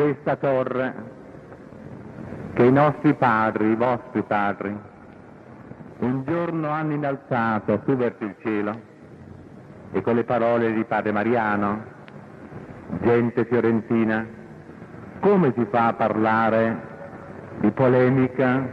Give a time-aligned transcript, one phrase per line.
[0.00, 0.94] questa torre
[2.54, 4.74] che i nostri padri, i vostri padri,
[5.98, 8.80] un giorno hanno innalzato su verso il cielo
[9.92, 11.82] e con le parole di padre Mariano,
[13.02, 14.26] gente fiorentina,
[15.20, 16.80] come si fa a parlare
[17.58, 18.70] di polemica,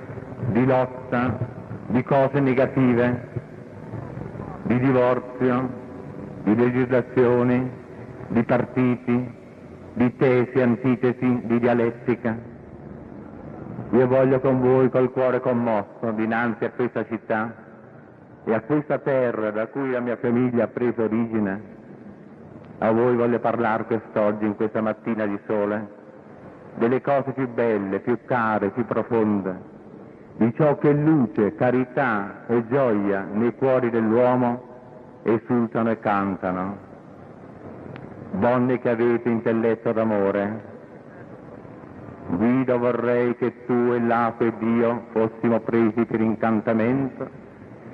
[0.48, 1.38] di lotta,
[1.88, 3.28] di cose negative,
[4.64, 5.70] di divorzio,
[6.44, 7.70] di legislazioni,
[8.30, 9.37] di partiti,
[9.98, 12.38] di tesi, antitesi, di dialettica.
[13.90, 17.52] Io voglio con voi col cuore commosso dinanzi a questa città
[18.44, 21.62] e a questa terra da cui la mia famiglia ha preso origine,
[22.78, 25.88] a voi voglio parlare quest'oggi, in questa mattina di sole,
[26.76, 29.56] delle cose più belle, più care, più profonde,
[30.38, 34.62] di ciò che luce, carità e gioia nei cuori dell'uomo
[35.24, 36.87] esultano e cantano.
[38.32, 40.76] Donne che avete intelletto d'amore,
[42.30, 47.30] Guido vorrei che tu e l'apo e Dio fossimo presi per incantamento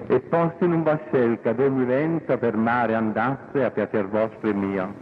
[0.08, 4.54] e posti in un vascello ad ogni vento per mare andasse a piacer vostro e
[4.54, 4.94] mio.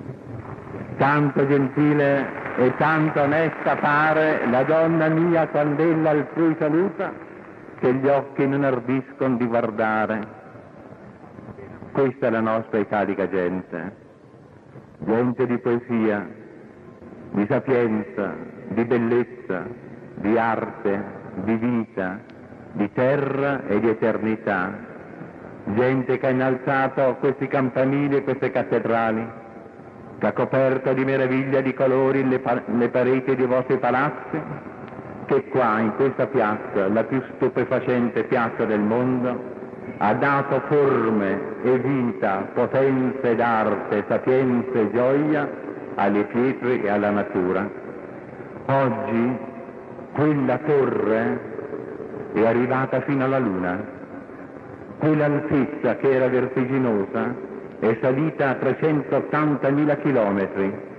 [0.98, 7.12] Tanto gentile e tanto onesta pare la donna mia quando ella altrui saluta
[7.80, 10.40] che gli occhi non ardiscono di guardare.
[11.94, 14.01] Questa è la nostra italica gente,
[15.06, 16.28] gente di poesia,
[17.32, 18.36] di sapienza,
[18.70, 19.66] di bellezza,
[20.16, 21.04] di arte,
[21.44, 22.20] di vita,
[22.74, 24.72] di terra e di eternità,
[25.76, 29.26] gente che ha innalzato questi campanili e queste cattedrali,
[30.20, 34.40] che ha coperto di meraviglia di colori le, pa- le pareti dei vostri palazzi,
[35.26, 39.60] che qua, in questa piazza, la più stupefacente piazza del mondo,
[39.98, 45.50] ha dato forme e vita, potenza ed arte, sapienza e gioia
[45.96, 47.70] alle pietre e alla natura.
[48.66, 49.38] Oggi
[50.14, 51.40] quella torre
[52.34, 53.84] è arrivata fino alla Luna,
[55.00, 57.50] quell'altezza che era vertiginosa
[57.80, 60.90] è salita a 380.000 chilometri.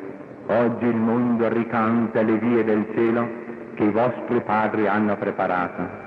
[0.47, 3.29] Oggi il mondo ricanta le vie del cielo
[3.75, 6.02] che i vostri padri hanno preparato.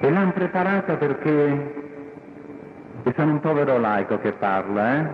[0.00, 1.84] E l'hanno preparata perché
[3.06, 5.06] e sono un povero laico che parla, eh?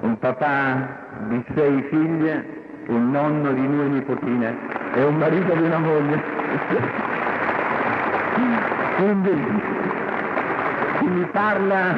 [0.00, 0.88] Un papà
[1.28, 2.44] di sei figlie,
[2.86, 4.56] un nonno di due nipotine
[4.94, 6.22] e un marito di una moglie.
[8.96, 9.30] Quindi
[10.98, 11.94] chi mi parla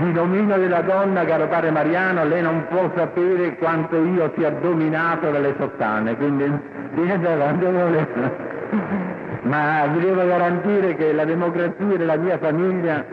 [0.00, 5.30] di dominio della donna, caro padre Mariano, lei non può sapere quanto io sia dominato
[5.30, 6.44] dalle sottane, quindi
[9.42, 13.04] ma vi devo garantire che la democrazia della mia famiglia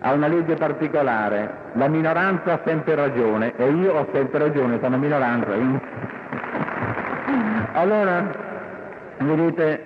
[0.00, 4.98] ha una legge particolare, la minoranza ha sempre ragione e io ho sempre ragione, sono
[4.98, 5.48] minoranza.
[7.72, 8.30] Allora,
[9.18, 9.82] vedete,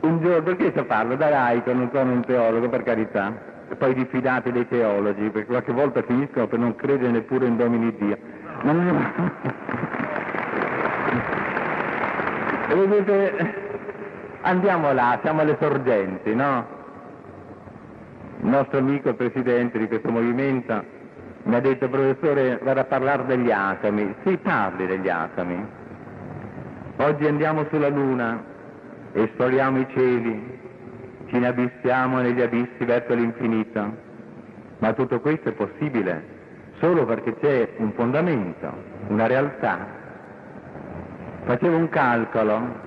[0.00, 1.16] un giorno, perché sto parlo?
[1.16, 3.32] Da laico, non sono un teologo, per carità.
[3.68, 7.94] E poi diffidate dei teologi, perché qualche volta finiscono per non credere neppure in domini
[7.98, 8.16] Dio.
[8.62, 9.12] Non...
[12.74, 13.65] Vedete,
[14.46, 16.74] andiamo là, siamo alle sorgenti, no?
[18.40, 20.84] il nostro amico, presidente di questo movimento,
[21.44, 24.14] mi ha detto professore vado a parlare degli atomi.
[24.24, 25.66] Sì, parli degli atomi.
[26.98, 28.42] Oggi andiamo sulla Luna,
[29.12, 30.58] esploriamo i cieli,
[31.26, 33.94] ci inabissiamo negli abissi verso l'infinito,
[34.78, 36.34] ma tutto questo è possibile
[36.78, 38.72] solo perché c'è un fondamento,
[39.08, 39.86] una realtà.
[41.44, 42.85] Facevo un calcolo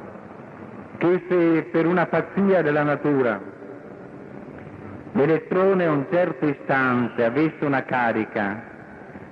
[1.00, 3.40] che se per una pazzia della natura
[5.14, 8.62] l'elettrone a un certo istante avesse una carica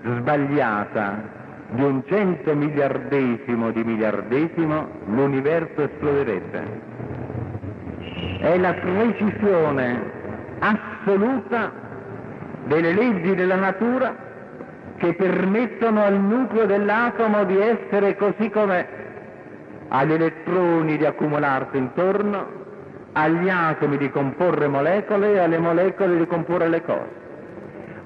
[0.02, 1.36] sbagliata
[1.70, 6.64] di un cento miliardesimo di miliardesimo, l'universo esploderebbe.
[8.40, 10.12] È la precisione
[10.60, 11.72] assoluta
[12.66, 14.16] delle leggi della natura
[14.96, 18.97] che permettono al nucleo dell'atomo di essere così come
[19.90, 22.66] agli elettroni di accumularsi intorno,
[23.14, 27.26] agli atomi di comporre molecole e alle molecole di comporre le cose.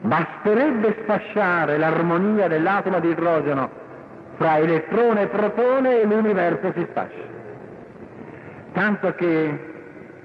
[0.02, 3.70] Basterebbe sfasciare l'armonia dell'atomo di idrogeno
[4.38, 7.30] fra elettrone e protone e l'universo si sfascia.
[8.72, 9.70] Tanto che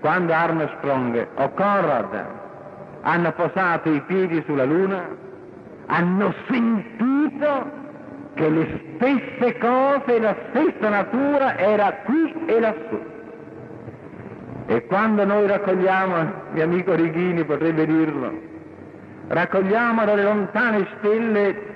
[0.01, 2.25] quando Armstrong o Conrad
[3.03, 5.05] hanno posato i piedi sulla Luna,
[5.87, 7.85] hanno sentito
[8.37, 13.01] che le stesse cose, la stessa natura era qui e lassù.
[14.67, 18.39] E quando noi raccogliamo, mio amico Righini potrebbe dirlo,
[19.29, 21.75] raccogliamo dalle lontane stelle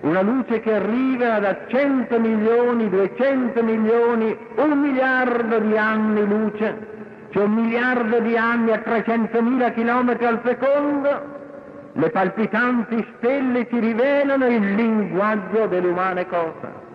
[0.00, 6.88] una luce che arriva da 100 milioni, 200 milioni, un miliardo di anni luce,
[7.30, 11.39] cioè un miliardo di anni a 300.000 chilometri al secondo,
[11.92, 16.88] le palpitanti stelle ti rivelano il linguaggio dell'umane cosa.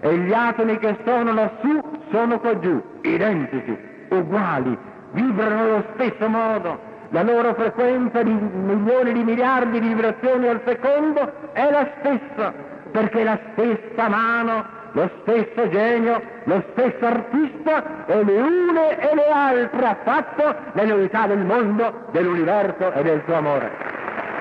[0.00, 3.76] E gli atomi che sono lassù sono qua giù, identici,
[4.08, 4.76] uguali,
[5.12, 6.78] vibrano allo stesso modo,
[7.10, 12.52] la loro frequenza di milioni di miliardi di vibrazioni al secondo è la stessa,
[12.92, 19.28] perché la stessa mano, lo stesso genio, lo stesso artista e le une e le
[19.28, 23.99] altre ha fatto nell'unità del mondo, dell'universo e del suo amore.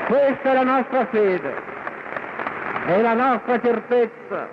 [0.10, 1.54] Questa è la nostra fede,
[2.88, 4.48] è la nostra certezza.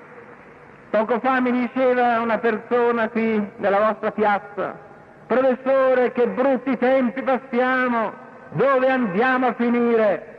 [0.91, 4.79] Poco fa mi diceva una persona qui nella vostra piazza,
[5.27, 8.13] professore che brutti tempi passiamo,
[8.51, 10.35] dove andiamo a finire?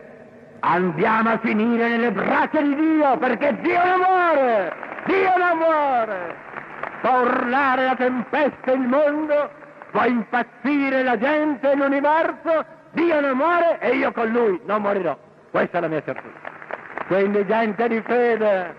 [0.59, 4.73] Andiamo a finire nelle braccia di Dio, perché Dio non muore,
[5.05, 6.35] Dio non muore.
[7.01, 9.49] Fa urlare la tempesta il mondo,
[9.89, 12.65] può impazzire la gente e l'universo,
[12.97, 15.15] Dio non muore e io con lui non morirò.
[15.51, 16.49] Questa è la mia certezza.
[17.05, 18.75] Quindi gente di fede,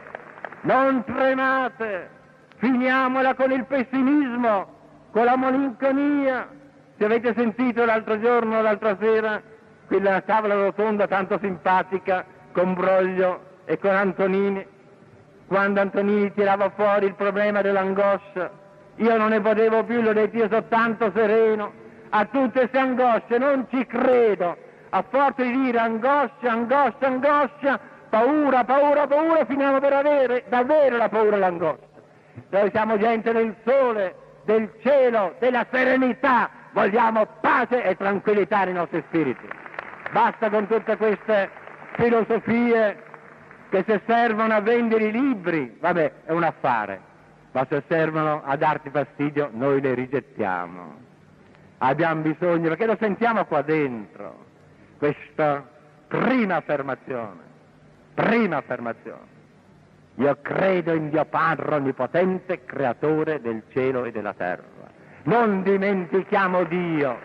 [0.62, 2.10] non tremate,
[2.56, 4.74] finiamola con il pessimismo,
[5.12, 6.48] con la malinconia.
[6.96, 9.40] Se avete sentito l'altro giorno, l'altra sera,
[9.86, 14.66] quella tavola rotonda tanto simpatica con Broglio e con Antonini,
[15.46, 18.50] quando Antonini tirava fuori il problema dell'angoscia,
[18.96, 23.38] io non ne potevo più, l'ho detto, io sono tanto sereno, a tutte queste angosce,
[23.38, 24.56] non ci credo,
[24.90, 31.08] a forza di dire angoscia, angoscia, angoscia, paura, paura, paura, finiamo per avere davvero la
[31.08, 31.86] paura e l'angoscia.
[32.50, 34.14] Noi siamo gente del sole,
[34.44, 39.46] del cielo, della serenità, vogliamo pace e tranquillità nei nostri spiriti.
[40.10, 41.50] Basta con tutte queste
[41.92, 43.02] filosofie
[43.68, 47.00] che se servono a vendere i libri, vabbè, è un affare,
[47.52, 51.07] ma se servono a darti fastidio, noi le rigettiamo
[51.78, 54.44] abbiamo bisogno, perché lo sentiamo qua dentro,
[54.98, 55.64] questa
[56.08, 57.40] prima affermazione,
[58.14, 59.36] prima affermazione.
[60.16, 64.64] Io credo in Dio Padre Onnipotente, creatore del cielo e della terra.
[65.24, 67.18] Non dimentichiamo Dio.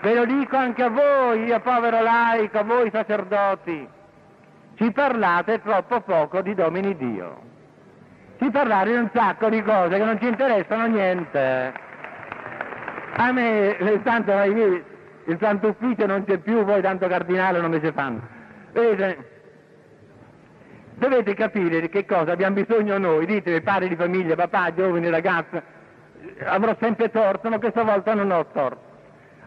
[0.00, 3.88] Ve lo dico anche a voi, io povero laico, a voi sacerdoti.
[4.76, 7.48] Ci parlate troppo poco di domini Dio.
[8.38, 11.88] Ci parlate di un sacco di cose che non ci interessano niente.
[13.12, 17.80] A me il santo, il santo ufficio non c'è più, voi tanto cardinale non me
[17.80, 18.20] ce fanno.
[18.72, 19.28] Vedete,
[20.94, 25.60] dovete capire di che cosa abbiamo bisogno noi, dite padri di famiglia, papà, giovani, ragazzi,
[26.44, 28.88] avrò sempre torto, ma questa volta non ho torto.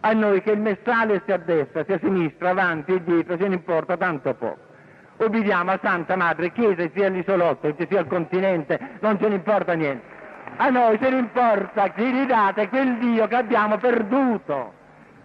[0.02, 3.48] A noi che il messale sia a destra, sia a sinistra, avanti e dietro, ce
[3.48, 4.72] ne importa tanto poco.
[5.18, 10.13] Ubbidiamo a Santa Madre Chiesa, sia all'isolotto, sia al continente, non ce ne importa niente.
[10.58, 14.74] A noi ce ne importa che ridate quel Dio che abbiamo perduto,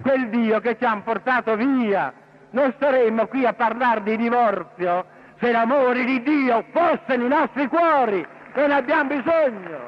[0.00, 2.12] quel Dio che ci hanno portato via.
[2.50, 5.04] Non staremmo qui a parlare di divorzio
[5.38, 8.26] se l'amore di Dio fosse nei nostri cuori.
[8.54, 9.78] Non abbiamo bisogno,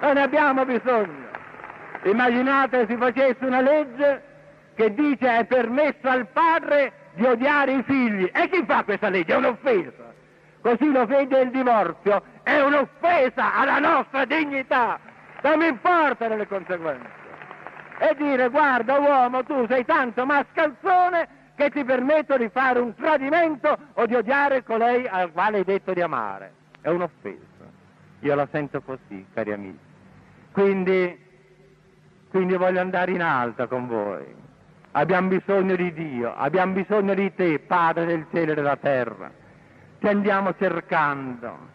[0.00, 1.28] non abbiamo bisogno.
[2.04, 4.22] Immaginate se si facesse una legge
[4.74, 8.30] che dice è permesso al padre di odiare i figli.
[8.32, 9.34] E chi fa questa legge?
[9.34, 10.08] È un'offesa.
[10.60, 14.98] Così lo vede il divorzio è un'offesa alla nostra dignità,
[15.42, 17.18] non mi importano le conseguenze.
[17.98, 23.76] E dire guarda uomo tu sei tanto mascalzone che ti permetto di fare un tradimento
[23.92, 26.52] o di odiare colei al quale hai detto di amare.
[26.80, 27.38] È un'offesa.
[28.20, 29.78] Io la sento così, cari amici.
[30.52, 31.18] Quindi,
[32.30, 34.34] quindi voglio andare in alto con voi.
[34.92, 39.30] Abbiamo bisogno di Dio, abbiamo bisogno di te, Padre del cielo e della terra.
[40.00, 41.68] Ti andiamo cercando.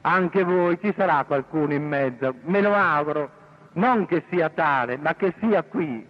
[0.00, 3.30] Anche voi ci sarà qualcuno in mezzo, me lo auguro,
[3.72, 6.06] non che sia tale, ma che sia qui,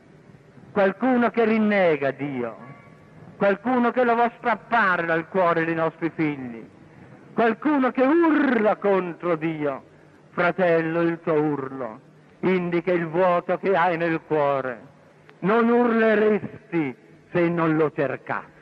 [0.70, 2.56] qualcuno che rinnega Dio,
[3.36, 6.68] qualcuno che lo vuole strappare dal cuore dei nostri figli,
[7.32, 9.82] qualcuno che urla contro Dio,
[10.30, 12.00] fratello il tuo urlo
[12.40, 14.80] indica il vuoto che hai nel cuore,
[15.40, 16.94] non urleresti
[17.32, 18.55] se non lo cercassi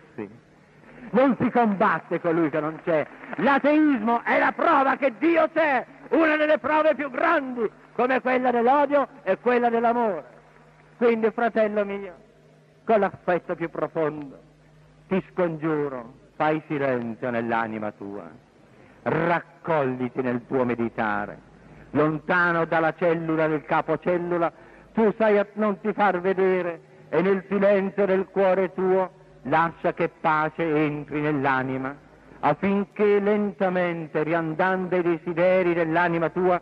[1.10, 3.06] non si combatte colui che non c'è.
[3.36, 9.08] L'ateismo è la prova che Dio c'è, una delle prove più grandi, come quella dell'odio
[9.22, 10.24] e quella dell'amore.
[10.96, 12.14] Quindi, fratello mio,
[12.84, 14.38] con l'affetto più profondo,
[15.08, 18.28] ti scongiuro, fai silenzio nell'anima tua,
[19.02, 21.38] raccogliti nel tuo meditare,
[21.90, 24.52] lontano dalla cellula del capocellula,
[24.92, 29.10] tu sai non ti far vedere e nel silenzio del cuore tuo
[29.44, 31.94] lascia che pace entri nell'anima,
[32.40, 36.60] affinché lentamente, riandando ai desideri dell'anima tua,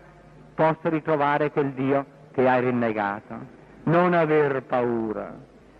[0.54, 3.60] possa ritrovare quel Dio che hai rinnegato.
[3.84, 5.34] Non aver paura,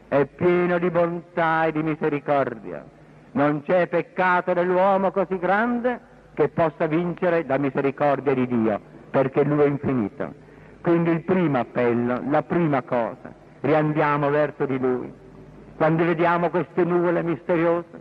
[0.08, 2.84] è pieno di bontà e di misericordia.
[3.32, 6.00] Non c'è peccato nell'uomo così grande
[6.34, 8.80] che possa vincere la misericordia di Dio,
[9.10, 10.34] perché Lui è infinito.
[10.80, 15.21] Quindi il primo appello, la prima cosa, riandiamo verso di Lui.
[15.82, 18.00] Quando vediamo queste nuvole misteriose,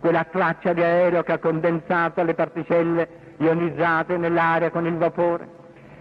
[0.00, 3.08] quella traccia di aereo che ha condensato le particelle
[3.38, 5.48] ionizzate nell'aria con il vapore,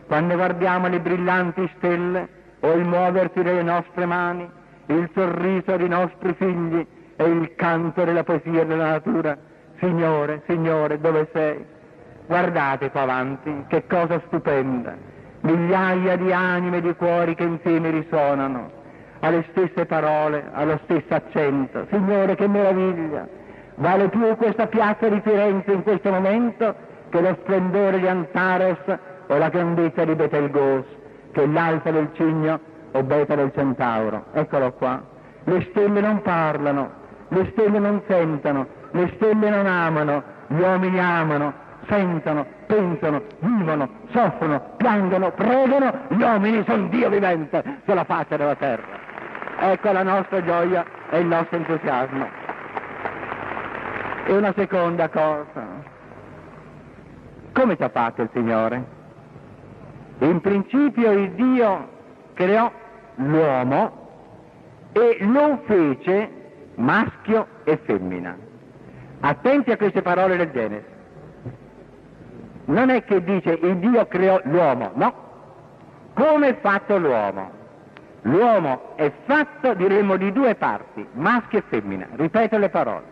[0.07, 2.27] quando guardiamo le brillanti stelle
[2.59, 4.45] o il muoversi delle nostre mani,
[4.87, 6.85] il sorriso dei nostri figli
[7.15, 9.37] e il canto della poesia della natura,
[9.79, 11.65] Signore, Signore, dove sei?
[12.25, 14.97] Guardate qua avanti, che cosa stupenda,
[15.39, 18.79] migliaia di anime e di cuori che insieme risuonano,
[19.21, 21.85] alle stesse parole, allo stesso accento.
[21.89, 23.27] Signore, che meraviglia!
[23.75, 26.75] Vale più questa piazza di Firenze in questo momento
[27.09, 28.77] che lo splendore di Antares
[29.27, 30.87] o la grandezza di Betelgeuse,
[31.31, 32.59] che l'alfa del cigno
[32.91, 34.25] o beta del centauro.
[34.33, 35.01] Eccolo qua.
[35.43, 36.91] Le stelle non parlano,
[37.29, 41.53] le stelle non sentono, le stelle non amano, gli uomini amano,
[41.87, 49.00] sentono, pensano, vivono, soffrono, piangono, pregano, gli uomini sono Dio vivente sulla faccia della terra.
[49.63, 52.27] Ecco la nostra gioia e il nostro entusiasmo.
[54.25, 55.67] E una seconda cosa,
[57.53, 58.83] come ci ha fatto il Signore?
[60.17, 61.89] In principio il Dio
[62.33, 62.71] creò
[63.15, 64.09] l'uomo
[64.93, 66.29] e lo fece
[66.75, 68.35] maschio e femmina.
[69.19, 70.85] Attenti a queste parole del Genesi.
[72.65, 75.13] Non è che dice il Dio creò l'uomo, no.
[76.15, 77.60] Come è fatto l'uomo?
[78.23, 82.07] L'uomo è fatto, diremmo, di due parti, maschio e femmina.
[82.15, 83.03] Ripeto le parole.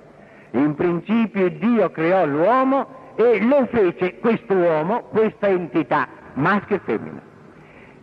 [0.51, 7.21] In principio Dio creò l'uomo e lo fece quest'uomo, questa entità, maschio e femmina.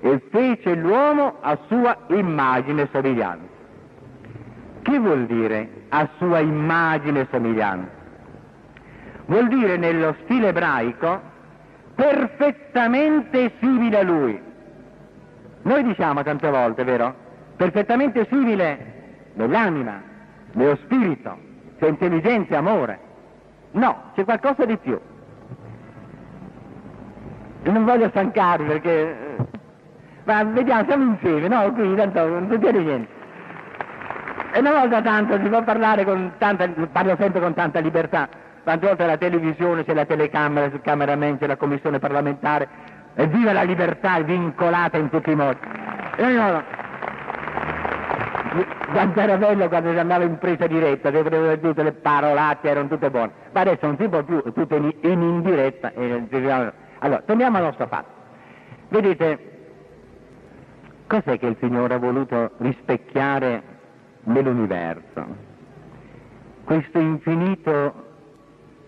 [0.00, 3.54] E fece l'uomo a sua immagine e somiglianza.
[4.82, 7.90] Che vuol dire a sua immagine e somiglianza?
[9.26, 11.20] Vuol dire nello stile ebraico
[11.94, 14.46] perfettamente simile a lui.
[15.66, 17.12] Noi diciamo tante volte, vero?
[17.56, 20.00] Perfettamente simile nell'anima,
[20.52, 21.37] nello spirito,
[21.80, 23.00] c'è intelligenza amore.
[23.73, 24.96] No, c'è qualcosa di più.
[27.64, 28.90] Non voglio stancarvi perché...
[28.90, 29.37] Eh,
[30.23, 31.73] ma vediamo, siamo insieme, no?
[31.73, 33.08] Qui tanto non succede niente.
[34.52, 36.68] E una volta tanto si può parlare con tanta...
[36.92, 38.28] parlo sempre con tanta libertà.
[38.62, 42.94] Tante volte la televisione, c'è la telecamera, il cameraman, c'è la commissione parlamentare.
[43.18, 45.58] E viva la libertà, vincolata in tutti i modi.
[46.16, 46.62] E modo,
[48.92, 52.88] quanto era bello quando si andava in presa diretta, si prendeva tutte le parolacce, erano
[52.88, 55.92] tutte buone, ma adesso non si può più, tutto in, in indiretta.
[56.99, 58.11] allora, torniamo al nostro fatto.
[58.88, 59.38] Vedete,
[61.06, 63.62] cos'è che il Signore ha voluto rispecchiare
[64.25, 65.54] nell'universo?
[66.64, 67.94] Questo infinito,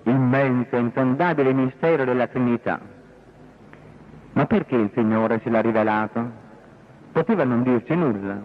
[0.04, 2.96] immenso, insondabile mistero della Trinità.
[4.38, 6.30] Ma perché il Signore ce l'ha rivelato?
[7.10, 8.40] Poteva non dirci nulla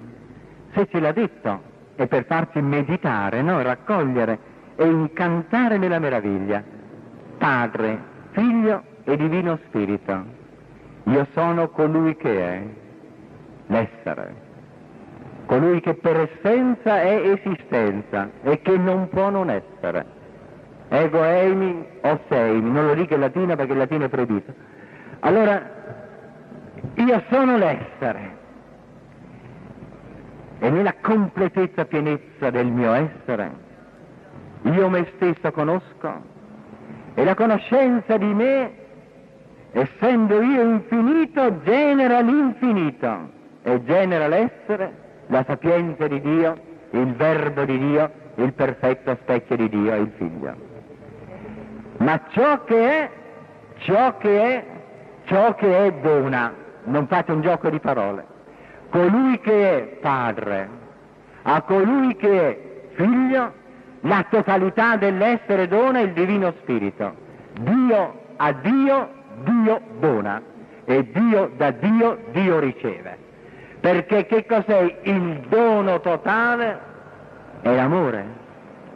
[0.74, 3.62] se ce l'ha detto è per farci meditare, no?
[3.62, 4.40] raccogliere
[4.76, 6.64] e incantare nella meraviglia.
[7.38, 8.00] Padre,
[8.32, 10.24] Figlio e Divino Spirito,
[11.04, 12.64] io sono colui che è,
[13.68, 14.36] l'essere,
[15.46, 20.22] colui che per essenza è esistenza e che non può non essere.
[20.90, 24.73] Ego eimi o seimi, non lo dico in latino perché il latino è proibito.
[25.26, 25.62] Allora,
[26.96, 28.38] io sono l'essere,
[30.60, 33.52] e nella completezza pienezza del mio essere,
[34.64, 36.22] io me stesso conosco
[37.14, 38.72] e la conoscenza di me,
[39.72, 43.30] essendo io infinito, genera l'infinito
[43.62, 44.94] e genera l'essere,
[45.28, 50.56] la sapienza di Dio, il verbo di Dio, il perfetto specchio di Dio, il figlio.
[52.00, 53.10] Ma ciò che è,
[53.78, 54.73] ciò che è,
[55.26, 56.54] ciò che è dona,
[56.84, 58.32] non faccio un gioco di parole
[58.94, 60.70] colui che è padre,
[61.42, 62.60] a colui che è
[62.94, 63.52] figlio,
[64.02, 67.16] la totalità dell'essere dona il divino spirito.
[67.60, 69.10] Dio a Dio,
[69.46, 70.40] Dio dona
[70.86, 73.18] e Dio da Dio, Dio riceve.
[73.80, 76.80] Perché che cos'è il dono totale?
[77.62, 78.26] È l'amore.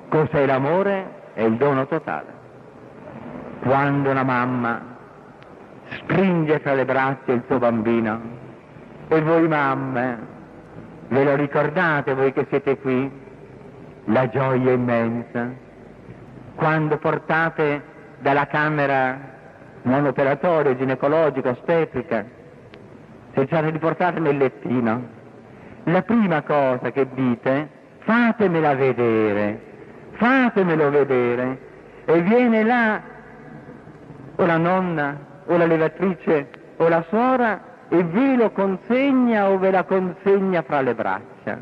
[0.09, 1.05] Cos'è l'amore?
[1.33, 2.35] È il dono totale.
[3.61, 4.96] Quando una mamma
[6.03, 8.19] stringe tra le braccia il suo bambino,
[9.07, 10.17] e voi mamme,
[11.07, 13.09] ve lo ricordate voi che siete qui?
[14.05, 15.49] La gioia immensa.
[16.55, 17.81] Quando portate
[18.19, 19.17] dalla camera
[19.83, 22.25] monoperatoria, ginecologica, ostetrica,
[23.33, 25.15] cercate di portare nel lettino.
[25.83, 29.61] La prima cosa che dite, fatemela vedere,
[30.13, 31.59] fatemelo vedere,
[32.05, 33.01] e viene là
[34.35, 35.17] o la nonna
[35.47, 40.81] o la levatrice o la suora e ve lo consegna o ve la consegna fra
[40.81, 41.61] le braccia.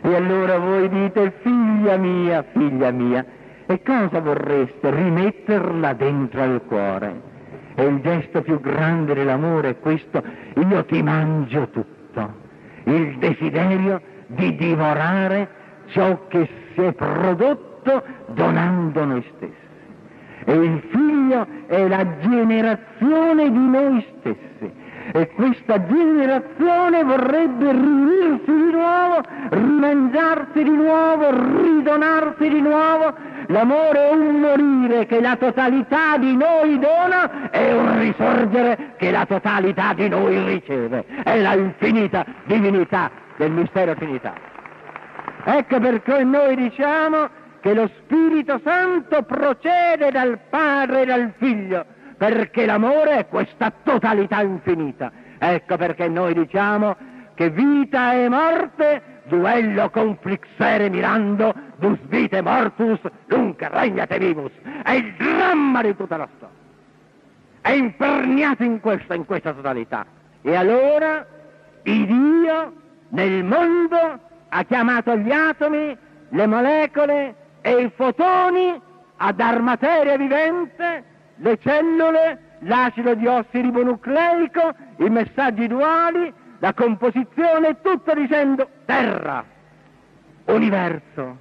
[0.00, 3.24] E allora voi dite, figlia mia, figlia mia,
[3.66, 4.90] e cosa vorreste?
[4.90, 7.20] Rimetterla dentro al cuore.
[7.74, 10.22] E il gesto più grande dell'amore è questo,
[10.54, 12.46] io ti mangio tutto.
[12.84, 15.48] Il desiderio di divorare
[15.86, 19.67] ciò che si è prodotto donando noi stessi.
[20.44, 24.86] E il figlio è la generazione di noi stessi.
[25.12, 31.30] E questa generazione vorrebbe riunirsi di nuovo, rimangiarsi di nuovo,
[31.62, 33.14] ridonarsi di nuovo.
[33.46, 39.24] L'amore è un morire che la totalità di noi dona e un risorgere che la
[39.24, 41.04] totalità di noi riceve.
[41.22, 44.34] È la infinita divinità del mistero Trinità.
[45.44, 47.30] Ecco perché noi diciamo
[47.68, 51.84] che lo Spirito Santo procede dal Padre e dal Figlio,
[52.16, 55.12] perché l'amore è questa totalità infinita.
[55.38, 56.96] Ecco perché noi diciamo
[57.34, 64.52] che vita e morte, duello conflixere mirando, dus vite mortus, nunc regnate vivus.
[64.82, 66.56] È il dramma di tutta la storia.
[67.60, 70.06] È imperniato in questa, in questa totalità.
[70.40, 71.26] E allora
[71.82, 72.72] il Dio
[73.10, 75.94] nel mondo ha chiamato gli atomi,
[76.30, 77.34] le molecole
[77.68, 78.80] e i fotoni
[79.16, 81.04] a dar materia vivente,
[81.36, 89.44] le cellule, l'acido di ossiribonucleico, i messaggi duali, la composizione, tutto dicendo terra,
[90.46, 91.36] universo,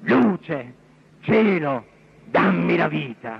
[0.00, 0.74] luce,
[1.20, 1.84] cielo,
[2.24, 3.38] dammi la vita.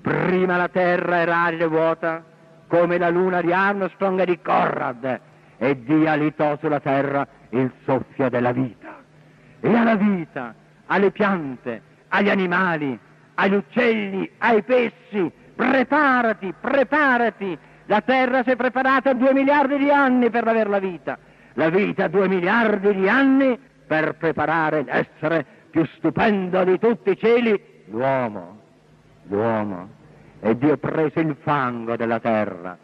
[0.00, 2.22] Prima la terra era arida e vuota,
[2.68, 5.20] come la luna di Armstrong e di Conrad,
[5.58, 9.00] e Dio alitò sulla terra il soffio della vita.
[9.60, 10.54] E alla vita
[10.92, 12.98] alle piante, agli animali,
[13.34, 15.32] agli uccelli, ai pesci.
[15.54, 17.58] Preparati, preparati.
[17.86, 21.18] La terra si è preparata due miliardi di anni per avere la vita.
[21.54, 27.60] La vita due miliardi di anni per preparare l'essere più stupendo di tutti i cieli,
[27.86, 28.60] l'uomo.
[29.28, 29.88] L'uomo.
[30.40, 32.76] E Dio prese il fango della terra,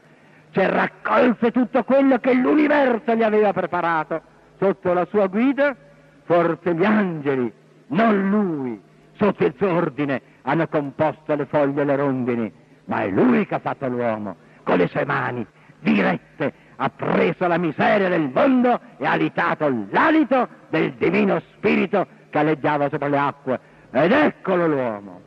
[0.51, 4.23] cioè raccolse tutto quello che l'universo gli aveva preparato
[4.59, 5.75] sotto la sua guida,
[6.25, 7.53] forse gli angeli
[7.89, 8.81] non lui,
[9.15, 12.53] sotto il suo ordine hanno composto le foglie e le rondini,
[12.87, 15.47] ma è lui che ha fatto l'uomo, con le sue mani
[15.81, 22.39] dirette, ha preso la miseria del mondo e ha alitato l'alito del divino spirito che
[22.39, 23.61] alleggiava sopra le acque.
[23.91, 25.21] Ed eccolo l'uomo,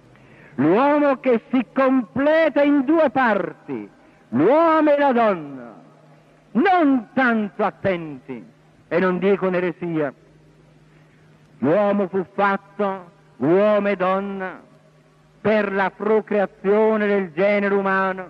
[0.55, 3.89] l'uomo che si completa in due parti,
[4.29, 5.73] l'uomo e la donna,
[6.51, 8.45] non tanto attenti,
[8.87, 10.13] e non dico un'eresia,
[11.61, 14.59] L'uomo fu fatto uomo e donna
[15.39, 18.29] per la procreazione del genere umano.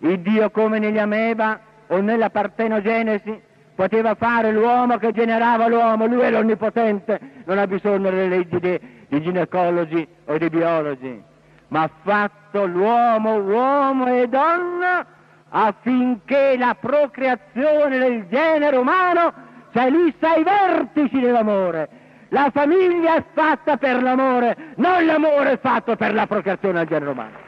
[0.00, 3.40] Il Dio come negli ameba o nella partenogenesi
[3.74, 8.78] poteva fare l'uomo che generava l'uomo, lui è l'onnipotente, non ha bisogno delle leggi dei,
[9.08, 11.22] dei ginecologi o dei biologi,
[11.68, 15.06] ma ha fatto l'uomo uomo e donna
[15.48, 19.32] affinché la procreazione del genere umano
[19.72, 21.99] salisse ai vertici dell'amore
[22.30, 27.10] la famiglia è fatta per l'amore, non l'amore è fatto per la procreazione del genere
[27.10, 27.38] umano.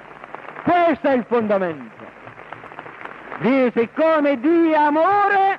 [0.65, 2.05] Questo è il fondamento.
[3.41, 5.59] Dio, siccome Dio amore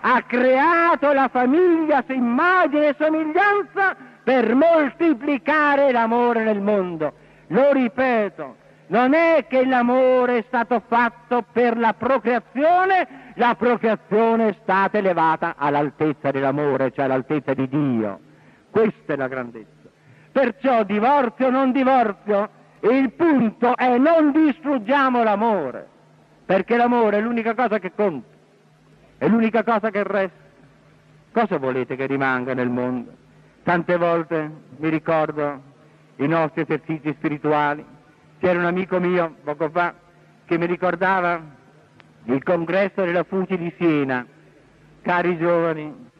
[0.00, 7.12] ha creato la famiglia su immagine e somiglianza per moltiplicare l'amore nel mondo.
[7.48, 8.56] Lo ripeto,
[8.88, 15.54] non è che l'amore è stato fatto per la procreazione, la procreazione è stata elevata
[15.56, 18.18] all'altezza dell'amore, cioè all'altezza di Dio.
[18.74, 19.88] Questa è la grandezza.
[20.32, 22.48] Perciò divorzio o non divorzio,
[22.80, 25.86] il punto è non distruggiamo l'amore,
[26.44, 28.26] perché l'amore è l'unica cosa che conta,
[29.16, 30.42] è l'unica cosa che resta.
[31.30, 33.12] Cosa volete che rimanga nel mondo?
[33.62, 35.60] Tante volte mi ricordo
[36.16, 37.84] i nostri esercizi spirituali.
[38.40, 39.94] C'era un amico mio poco fa
[40.46, 41.40] che mi ricordava
[42.24, 44.26] il congresso della FUCI di Siena.
[45.00, 46.10] Cari giovani,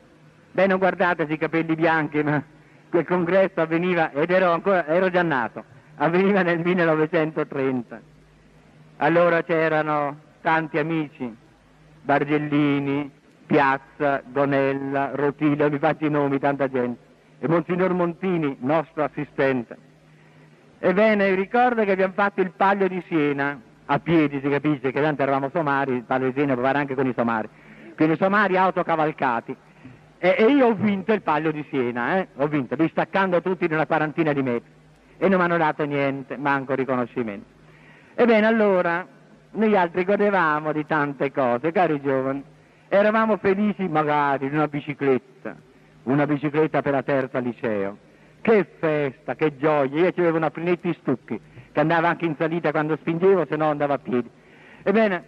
[0.55, 2.41] Beh, non guardate i capelli bianchi, ma
[2.89, 5.65] quel congresso avveniva, ed ero, ancora, ero già nato,
[5.97, 8.01] avveniva nel 1930.
[8.99, 11.37] Allora c'erano tanti amici,
[12.03, 13.11] Bargellini,
[13.47, 17.01] Piazza, Gonella, Rotilio, mi faccio i nomi, tanta gente,
[17.41, 19.77] e Monsignor Montini, nostro assistente.
[20.79, 25.23] Ebbene, ricordo che abbiamo fatto il Palio di Siena, a piedi si capisce, che tanto
[25.23, 27.49] eravamo somari, il Palio di Siena può fare anche con i somari,
[27.97, 29.57] con i somari autocavalcati.
[30.25, 32.29] E, e io ho vinto il Palio di Siena, eh?
[32.37, 34.71] ho vinto, distaccando tutti di una quarantina di metri.
[35.19, 37.45] E non mi hanno dato niente, manco riconoscimento.
[38.15, 39.07] Ebbene, allora,
[39.51, 42.43] noi altri godevamo di tante cose, cari giovani.
[42.89, 45.57] Eravamo felici magari di una bicicletta,
[46.05, 47.99] una bicicletta per la terza liceo.
[48.41, 50.05] Che festa, che gioia!
[50.05, 51.39] Io avevo una Prinetti Stucchi,
[51.71, 54.31] che andava anche in salita quando spingevo, se no andava a piedi.
[54.85, 55.23] Ebbene,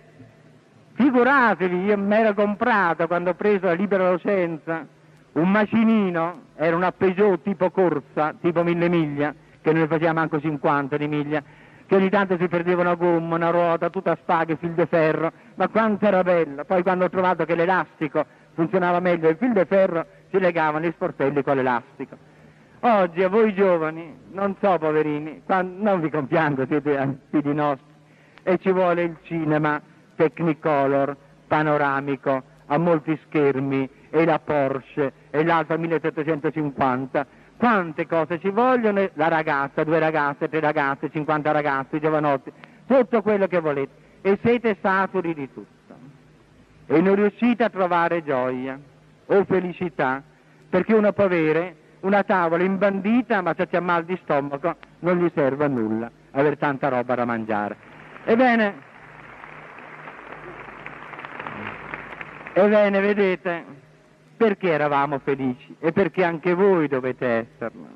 [0.96, 4.86] figuratevi, io mi ero comprato quando ho preso la libera docenza
[5.32, 10.40] un macinino, era una Peugeot tipo corsa, tipo mille miglia, che non ne faceva manco
[10.40, 11.42] 50 di miglia,
[11.86, 15.68] che ogni tanto si perdeva una gomma, una ruota, tutta a fil di ferro, ma
[15.68, 16.64] quanto era bella.
[16.64, 20.92] Poi quando ho trovato che l'elastico funzionava meglio, il fil di ferro si legavano gli
[20.92, 22.16] sportelli con l'elastico.
[22.80, 27.84] Oggi a voi giovani, non so poverini, non vi compiango, siete figli nostri,
[28.42, 29.80] e ci vuole il cinema
[30.16, 37.26] Technicolor, panoramico, a molti schermi, e la Porsche, e l'Alfa 1750,
[37.56, 42.52] quante cose ci vogliono, la ragazza, due ragazze, tre ragazze, 50 ragazzi, giovanotti,
[42.86, 45.94] tutto quello che volete, e siete saturi di tutto.
[46.86, 48.78] E non riuscite a trovare gioia
[49.26, 50.22] o felicità,
[50.68, 55.30] perché uno può avere una tavola imbandita, ma se c'è mal di stomaco non gli
[55.34, 57.76] serve a nulla avere tanta roba da mangiare.
[58.24, 58.74] Ebbene,
[62.64, 63.64] ebbene, vedete,
[64.36, 65.76] perché eravamo felici?
[65.78, 67.86] E perché anche voi dovete esserlo,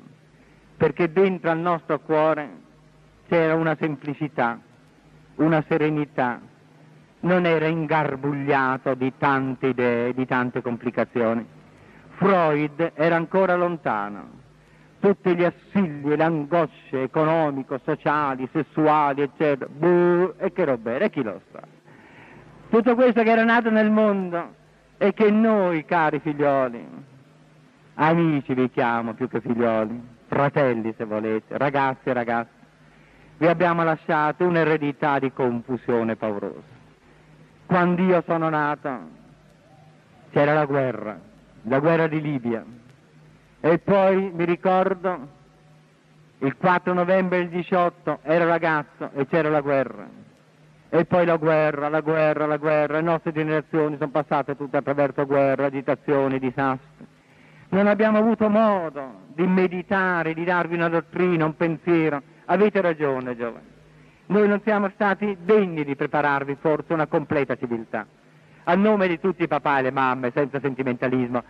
[0.77, 2.49] perché dentro al nostro cuore
[3.27, 4.59] c'era una semplicità,
[5.35, 6.39] una serenità,
[7.21, 11.43] non era ingarbugliato di tante idee, di tante complicazioni.
[12.11, 14.29] Freud era ancora lontano,
[14.99, 21.07] tutti gli assilli e le angosce economico, sociali, sessuali, eccetera, buh, e che roba era,
[21.07, 21.80] chi lo sa?
[22.71, 24.53] Tutto questo che era nato nel mondo
[24.97, 26.87] e che noi, cari figlioli,
[27.95, 32.53] amici vi chiamo più che figlioli, fratelli se volete, ragazzi e ragazze,
[33.39, 36.61] vi abbiamo lasciato un'eredità di confusione paurosa.
[37.65, 38.99] Quando io sono nato
[40.31, 41.19] c'era la guerra,
[41.63, 42.63] la guerra di Libia,
[43.59, 45.27] e poi mi ricordo
[46.37, 50.29] il 4 novembre del 18 ero ragazzo e c'era la guerra
[50.93, 55.25] e poi la guerra, la guerra, la guerra, le nostre generazioni sono passate tutte attraverso
[55.25, 57.07] guerra, agitazioni, disastri.
[57.69, 62.21] Non abbiamo avuto modo di meditare, di darvi una dottrina, un pensiero.
[62.43, 63.65] Avete ragione, giovani.
[64.25, 68.05] Noi non siamo stati degni di prepararvi forse una completa civiltà.
[68.65, 71.41] A nome di tutti i papà e le mamme, senza sentimentalismo,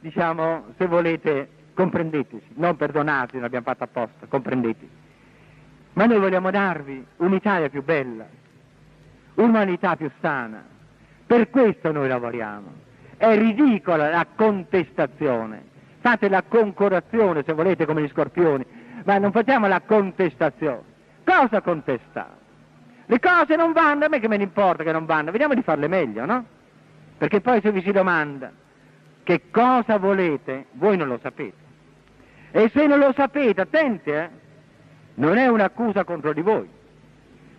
[0.00, 4.90] diciamo, se volete, comprendeteci, non perdonate, non abbiamo fatto apposta, comprendeteci.
[5.92, 8.26] Ma noi vogliamo darvi un'Italia più bella,
[9.36, 10.62] umanità più sana.
[11.26, 12.84] Per questo noi lavoriamo.
[13.16, 15.74] È ridicola la contestazione.
[16.00, 18.64] Fate la concorazione se volete come gli scorpioni,
[19.04, 20.94] ma non facciamo la contestazione.
[21.24, 22.44] Cosa contestare?
[23.06, 25.62] Le cose non vanno, a me che me ne importa che non vanno, vediamo di
[25.62, 26.44] farle meglio, no?
[27.18, 28.52] Perché poi se vi si domanda
[29.22, 31.64] che cosa volete, voi non lo sapete.
[32.52, 34.30] E se non lo sapete, attenti, eh,
[35.14, 36.68] non è un'accusa contro di voi,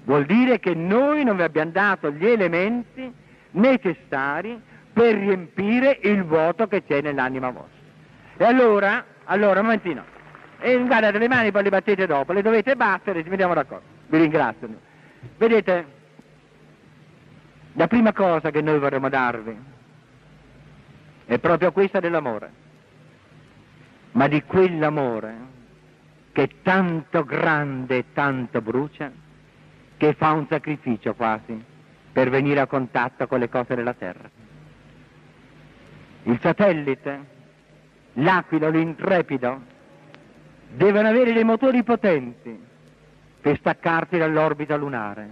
[0.08, 3.13] Vuol dire che noi non vi abbiamo dato gli elementi
[3.52, 4.58] necessari
[4.93, 7.76] per riempire il vuoto che c'è nell'anima vostra.
[8.38, 10.06] E allora, allora, un momentino,
[10.60, 13.84] e guardate le mani poi le battete dopo, le dovete battere, ci mettiamo d'accordo.
[14.08, 14.70] Vi ringrazio.
[15.36, 15.86] Vedete,
[17.74, 19.60] la prima cosa che noi vorremmo darvi
[21.26, 22.50] è proprio questa dell'amore,
[24.13, 25.36] ma di quell'amore
[26.32, 29.26] che tanto grande e tanto brucia
[29.97, 31.62] che fa un sacrificio quasi
[32.12, 34.29] per venire a contatto con le cose della Terra.
[36.23, 37.19] Il satellite,
[38.13, 39.62] l'aquilo, l'intrepido,
[40.69, 42.65] devono avere dei motori potenti
[43.41, 45.29] per staccarsi dall'orbita lunare,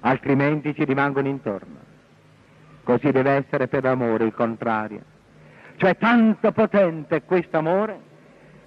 [0.00, 1.84] altrimenti ci rimangono intorno.
[2.82, 5.00] Così deve essere per l'amore il contrario.
[5.76, 8.00] Cioè tanto potente è questo amore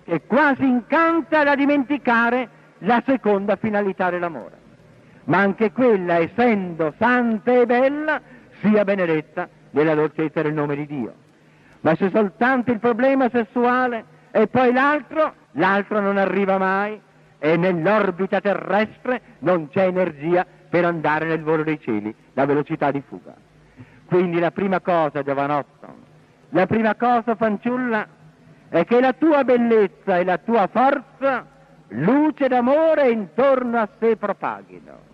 [0.04, 4.59] che quasi incanta da dimenticare la seconda finalità dell'amore
[5.30, 8.20] ma anche quella, essendo santa e bella,
[8.62, 11.14] sia benedetta nella dolcezza del nome di Dio.
[11.82, 17.00] Ma se soltanto il problema sessuale e poi l'altro, l'altro non arriva mai
[17.38, 23.02] e nell'orbita terrestre non c'è energia per andare nel volo dei cieli, la velocità di
[23.08, 23.34] fuga.
[24.06, 25.88] Quindi la prima cosa, giovanotto,
[26.50, 28.08] la prima cosa, fanciulla,
[28.68, 31.46] è che la tua bellezza e la tua forza
[31.90, 35.09] luce d'amore intorno a sé propaghino.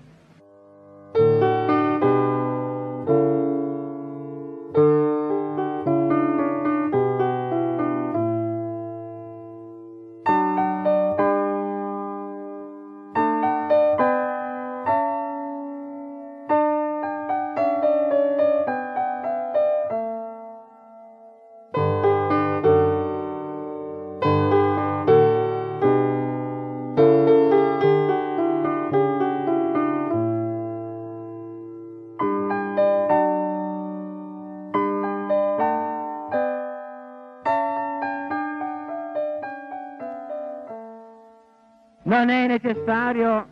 [42.65, 43.45] Necessario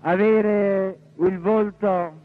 [0.00, 2.24] avere il volto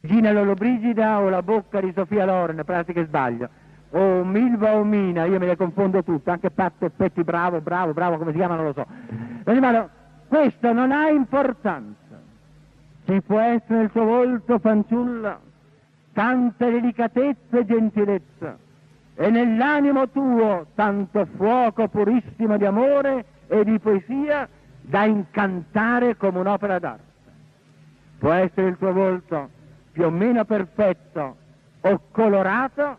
[0.00, 3.48] di Gina Lollobrigida o la bocca di Sofia Loren, pratica sbaglio,
[3.90, 7.92] o Milva o Mina, io me le confondo tutte, anche Patto e Petti, bravo, bravo,
[7.92, 8.86] bravo, come si chiama non lo so.
[9.44, 9.88] Ma
[10.28, 11.94] questo non ha importanza.
[13.06, 15.40] Ci può essere nel suo volto, fanciulla,
[16.12, 18.58] tanta delicatezza e gentilezza,
[19.14, 24.48] e nell'animo tuo tanto fuoco purissimo di amore e di poesia
[24.88, 27.02] da incantare come un'opera d'arte.
[28.18, 29.50] Può essere il tuo volto
[29.90, 31.36] più o meno perfetto
[31.80, 32.96] o colorato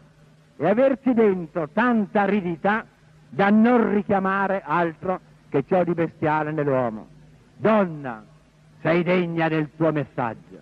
[0.57, 2.85] e averci dentro tanta aridità
[3.29, 5.19] da non richiamare altro
[5.49, 7.07] che ciò di bestiale nell'uomo.
[7.55, 8.23] Donna,
[8.81, 10.59] sei degna del tuo messaggio.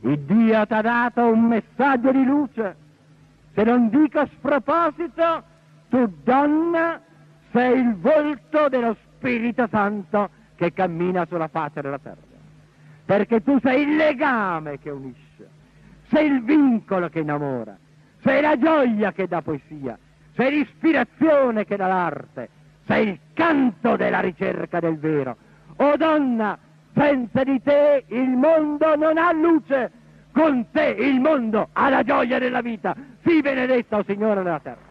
[0.00, 2.76] Il Dio ti ha dato un messaggio di luce.
[3.54, 5.42] Se non dico sproposito,
[5.88, 7.00] tu donna
[7.50, 9.07] sei il volto dello Spirito
[9.68, 12.26] Santo che cammina sulla faccia della terra.
[13.04, 15.48] Perché tu sei il legame che unisce,
[16.10, 17.76] sei il vincolo che innamora,
[18.22, 19.98] sei la gioia che dà poesia,
[20.34, 22.48] sei l'ispirazione che dà l'arte,
[22.86, 25.36] sei il canto della ricerca del vero.
[25.76, 26.58] O donna,
[26.94, 29.90] senza di te il mondo non ha luce,
[30.32, 32.94] con te il mondo ha la gioia della vita.
[33.24, 34.86] Sii benedetta, o oh Signore della terra.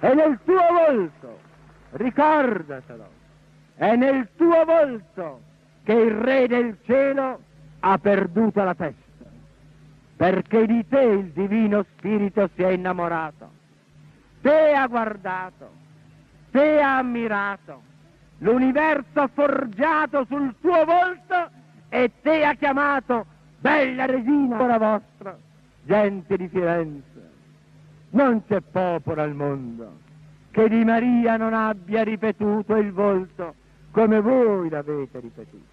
[0.00, 1.38] E nel tuo volto
[1.92, 3.08] ricordatelo,
[3.76, 5.40] è nel tuo volto
[5.84, 7.40] che il Re del cielo
[7.80, 9.24] ha perduto la testa,
[10.16, 13.50] perché di te il Divino Spirito si è innamorato,
[14.40, 15.70] te ha guardato,
[16.50, 17.82] te ha ammirato,
[18.38, 21.50] l'universo ha forgiato sul tuo volto
[21.90, 23.26] e te ha chiamato
[23.60, 25.36] bella regina ora vostra,
[25.84, 27.04] gente di Firenze.
[28.10, 30.04] Non c'è popolo al mondo
[30.50, 33.54] che di Maria non abbia ripetuto il volto
[33.96, 35.72] come voi l'avete ripetuto.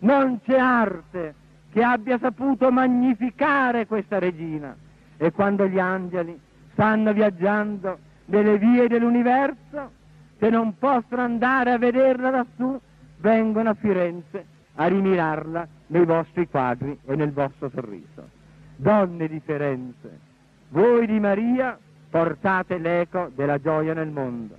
[0.00, 1.34] Non c'è arte
[1.72, 4.72] che abbia saputo magnificare questa regina
[5.16, 6.38] e quando gli angeli
[6.70, 9.90] stanno viaggiando nelle vie dell'universo,
[10.38, 12.80] se non possono andare a vederla lassù,
[13.16, 18.28] vengono a Firenze a rimirarla nei vostri quadri e nel vostro sorriso.
[18.76, 20.20] Donne di Firenze,
[20.68, 21.76] voi di Maria
[22.08, 24.54] portate l'eco della gioia nel mondo.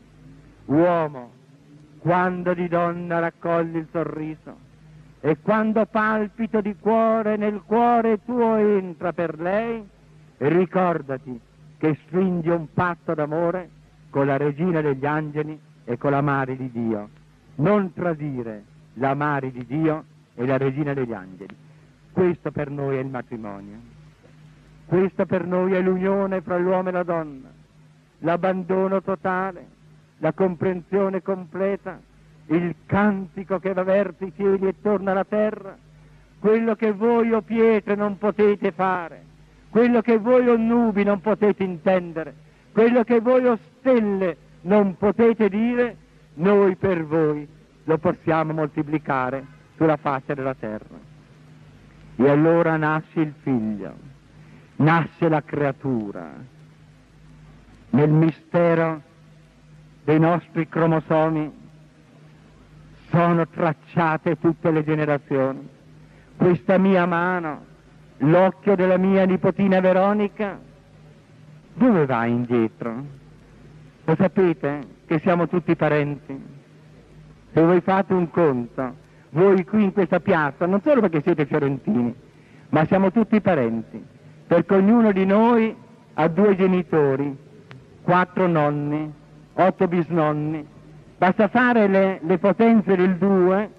[0.65, 1.39] Uomo,
[2.01, 4.69] quando di donna raccogli il sorriso
[5.19, 9.87] e quando palpito di cuore nel cuore tuo entra per lei,
[10.37, 11.39] ricordati
[11.77, 13.69] che stringi un patto d'amore
[14.09, 17.09] con la regina degli angeli e con la mare di Dio.
[17.55, 18.63] Non tradire
[18.95, 21.55] la mare di Dio e la regina degli angeli.
[22.11, 23.77] Questo per noi è il matrimonio.
[24.87, 27.49] Questa per noi è l'unione fra l'uomo e la donna,
[28.19, 29.65] l'abbandono totale,
[30.21, 31.99] la comprensione completa,
[32.47, 35.77] il cantico che va verso i cieli e torna alla terra,
[36.39, 39.23] quello che voi o pietre non potete fare,
[39.69, 42.33] quello che voi o nubi non potete intendere,
[42.71, 45.95] quello che voi o stelle non potete dire,
[46.35, 47.47] noi per voi
[47.83, 51.09] lo possiamo moltiplicare sulla faccia della terra.
[52.15, 54.09] E allora nasce il figlio
[54.81, 56.33] nasce la creatura.
[57.91, 59.01] Nel mistero
[60.03, 61.51] dei nostri cromosomi
[63.09, 65.67] sono tracciate tutte le generazioni.
[66.37, 67.65] Questa mia mano,
[68.17, 70.59] l'occhio della mia nipotina Veronica,
[71.73, 73.05] dove va indietro?
[74.05, 76.59] Lo sapete che siamo tutti parenti?
[77.53, 78.95] Se voi fate un conto,
[79.31, 82.13] voi qui in questa piazza, non solo perché siete fiorentini,
[82.69, 84.19] ma siamo tutti parenti
[84.51, 85.73] perché ognuno di noi
[86.15, 87.33] ha due genitori,
[88.01, 89.09] quattro nonni,
[89.53, 90.65] otto bisnonni.
[91.17, 93.69] Basta fare le, le potenze del 2,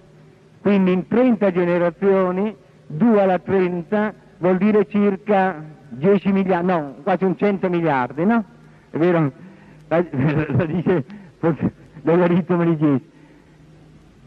[0.61, 2.55] quindi in 30 generazioni,
[2.87, 8.43] 2 alla 30 vuol dire circa 10 miliardi, no, quasi un 100 miliardi, no?
[8.89, 9.31] È vero?
[9.87, 11.03] Lo dice
[12.01, 13.11] logaritmo di 10.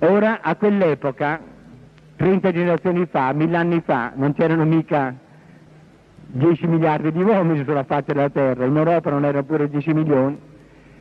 [0.01, 1.41] Ora, a quell'epoca,
[2.17, 5.15] 30 generazioni fa, mille anni fa, non c'erano mica
[6.27, 10.39] 10 miliardi di uomini sulla faccia della Terra, in Europa non erano pure 10 milioni.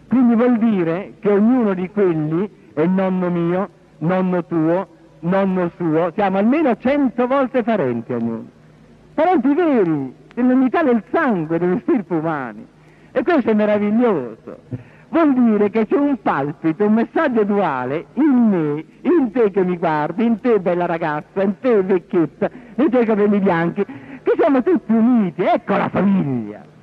[0.08, 4.88] Quindi vuol dire che ognuno di quelli è nonno mio, nonno tuo,
[5.20, 8.46] nonno suo, siamo almeno 100 volte parenti ognuno.
[9.14, 12.66] Parenti veri, dell'unità del sangue, degli stirpi umani.
[13.12, 14.58] E questo è meraviglioso.
[15.10, 19.78] Vuol dire che c'è un palpito, un messaggio duale in me, in te che mi
[19.78, 24.92] guardi, in te bella ragazza, in te vecchietta, in te capelli bianchi, che siamo tutti
[24.92, 25.44] uniti.
[25.44, 26.75] Ecco la famiglia.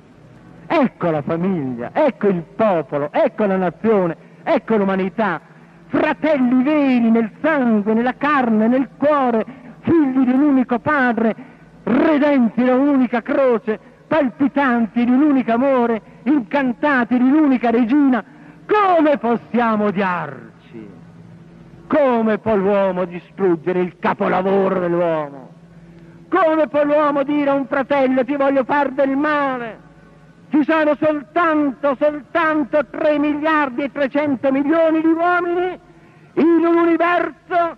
[0.75, 5.39] Ecco la famiglia, ecco il popolo, ecco la nazione, ecco l'umanità.
[5.85, 9.45] Fratelli veri nel sangue, nella carne, nel cuore,
[9.81, 11.35] figli di un unico padre,
[11.83, 18.23] redenti da un'unica croce, palpitanti di un unico amore, incantati di un'unica regina,
[18.65, 20.89] come possiamo odiarci?
[21.85, 25.49] Come può l'uomo distruggere il capolavoro dell'uomo?
[26.29, 29.82] Come può l'uomo dire a un fratello ti voglio far del male?
[30.53, 35.79] Ci sono soltanto, soltanto 3 miliardi e 300 milioni di uomini
[36.33, 37.75] in un universo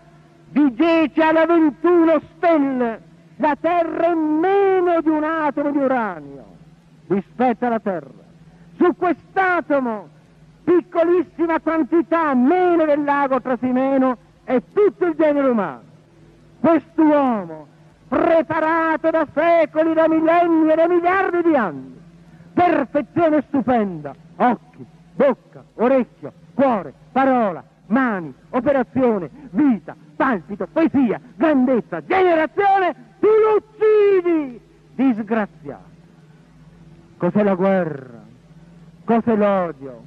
[0.50, 3.02] di 10 alla 21 stelle
[3.38, 6.46] la Terra è meno di un atomo di uranio
[7.08, 8.12] rispetto alla Terra.
[8.78, 10.10] Su quest'atomo,
[10.66, 15.84] piccolissima quantità, meno del lago Trasimeno, è tutto il genere umano.
[16.60, 17.68] Quest'uomo,
[18.10, 21.96] preparato da secoli, da millenni e da miliardi di anni,
[22.56, 33.58] perfezione stupenda, occhi, bocca, orecchio, cuore, parola, mani, operazione, vita, palpito, poesia, grandezza, generazione, lo
[33.58, 34.60] uccidi,
[34.96, 35.94] disgraziato.
[37.18, 38.24] Cos'è la guerra?
[39.04, 40.04] Cos'è l'odio?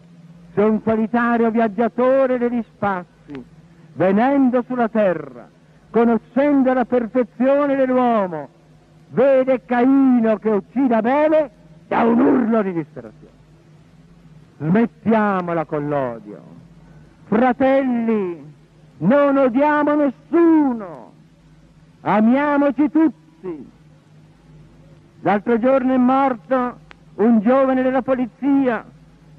[0.55, 3.45] Se un solitario viaggiatore degli spazi,
[3.93, 5.49] venendo sulla terra,
[5.91, 8.49] conoscendo la perfezione dell'uomo,
[9.11, 11.51] vede Caino che uccide Abele,
[11.89, 13.37] dà un urlo di disperazione.
[14.59, 16.43] Smettiamola con l'odio.
[17.27, 18.55] Fratelli,
[18.99, 21.13] non odiamo nessuno,
[22.03, 23.71] amiamoci tutti.
[25.21, 26.79] L'altro giorno è morto
[27.17, 28.85] un giovane della polizia,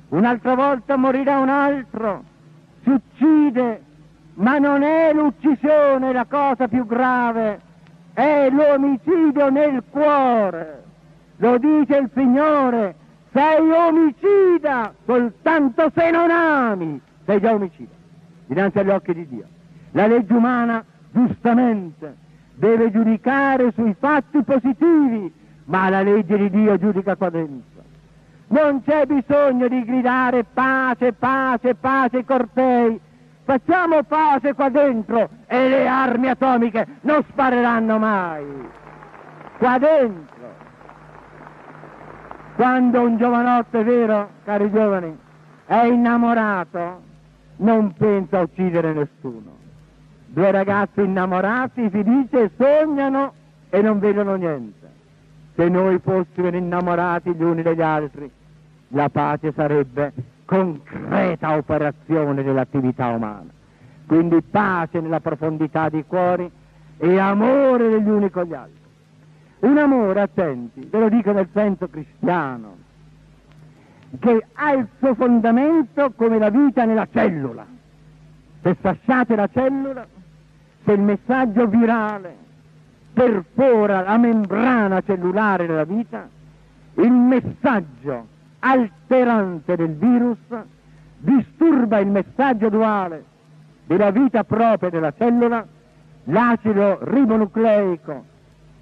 [0.09, 2.23] un'altra volta morirà un altro,
[2.83, 3.81] si uccide,
[4.35, 7.59] ma non è l'uccisione la cosa più grave,
[8.13, 10.83] è l'omicidio nel cuore.
[11.39, 12.95] Lo dice il Signore,
[13.31, 17.93] sei omicida soltanto se non ami, sei già omicida,
[18.45, 19.45] dinanzi agli occhi di Dio.
[19.91, 22.15] La legge umana, giustamente,
[22.55, 25.31] deve giudicare sui fatti positivi,
[25.65, 27.83] ma la legge di Dio giudica qua dentro.
[28.47, 32.99] Non c'è bisogno di gridare pace, pace, pace, cortei.
[33.45, 38.45] Facciamo pace qua dentro e le armi atomiche non spareranno mai.
[39.57, 40.58] Qua dentro.
[42.59, 45.17] Quando un giovanotto, è vero, cari giovani,
[45.65, 47.01] è innamorato,
[47.55, 49.55] non pensa a uccidere nessuno.
[50.25, 53.31] Due ragazzi innamorati, si dice, sognano
[53.69, 54.89] e non vedono niente.
[55.55, 58.29] Se noi fossimo innamorati gli uni degli altri,
[58.89, 60.11] la pace sarebbe
[60.43, 63.47] concreta operazione dell'attività umana.
[64.05, 66.51] Quindi pace nella profondità dei cuori
[66.97, 68.88] e amore degli uni con gli altri.
[69.59, 72.77] Un amore, attenti, ve lo dico nel senso cristiano,
[74.19, 77.65] che ha il suo fondamento come la vita nella cellula.
[78.61, 80.07] Se sfasciate la cellula,
[80.85, 82.35] se il messaggio virale
[83.11, 86.27] perfora la membrana cellulare della vita,
[86.95, 88.27] il messaggio
[88.59, 90.37] alterante del virus
[91.17, 93.25] disturba il messaggio duale
[93.85, 95.65] della vita propria della cellula,
[96.25, 98.37] l'acido ribonucleico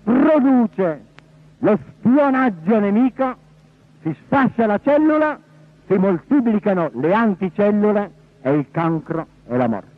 [0.08, 1.04] produce
[1.60, 3.36] lo spionaggio nemico,
[4.02, 5.38] si sfascia la cellula,
[5.86, 9.96] si moltiplicano le anticellule e il cancro e la morte.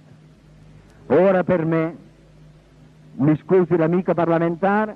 [1.08, 1.96] Ora per me,
[3.18, 4.96] mi scusi l'amico parlamentare,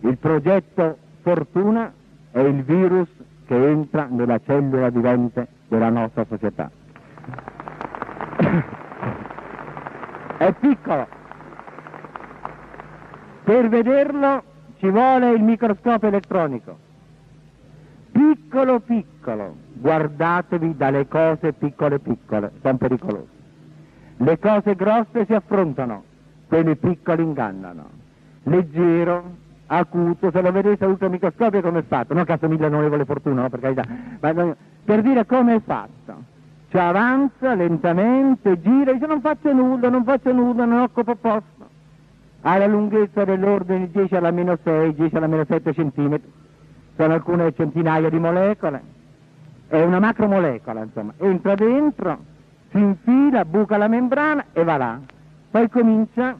[0.00, 1.92] il progetto Fortuna
[2.30, 3.08] è il virus
[3.46, 6.70] che entra nella cellula vivente della nostra società.
[10.38, 11.21] È piccolo.
[13.44, 14.42] Per vederlo
[14.78, 16.76] ci vuole il microscopio elettronico.
[18.12, 23.26] Piccolo piccolo, guardatevi dalle cose piccole piccole, sono pericolose.
[24.18, 26.04] Le cose grosse si affrontano,
[26.46, 27.88] quelli piccoli ingannano.
[28.44, 29.22] Leggero,
[29.66, 33.48] acuto, se lo vedete all'ultramicroscopio come è fatto, non che assomiglia a onorevole fortuna, no,
[33.48, 33.84] per carità,
[34.20, 36.30] ma per dire come è fatto.
[36.68, 41.51] cioè avanza lentamente, gira, dice non faccio nulla, non faccio nulla, non occupo posto.
[42.42, 46.30] Ha la lunghezza dell'ordine 10 alla meno 6, 10 alla meno 7 centimetri,
[46.96, 48.82] sono alcune centinaia di molecole,
[49.68, 52.18] è una macromolecola, insomma, entra dentro,
[52.70, 54.98] si infila, buca la membrana e va là.
[55.50, 56.36] Poi comincia,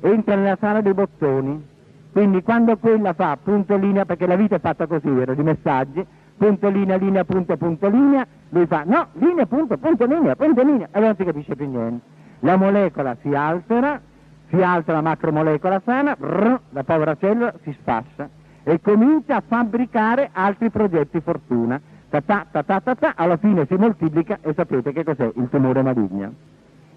[0.00, 1.66] entra nella sala dei bottoni,
[2.12, 6.04] quindi quando quella fa punto linea, perché la vita è fatta così, vero, di messaggi,
[6.36, 10.88] punto linea, linea, punto, punto, linea, lui fa no, linea, punto, punto, linea, punto, linea,
[10.92, 12.04] e non si capisce più niente.
[12.40, 14.00] La molecola si altera,
[14.48, 18.28] si alza la macromolecola sana, brr, la povera cellula si sfassa
[18.64, 21.80] e comincia a fabbricare altri progetti fortuna.
[22.10, 25.48] Ta ta, ta ta ta ta, alla fine si moltiplica e sapete che cos'è il
[25.50, 26.32] tumore maligno.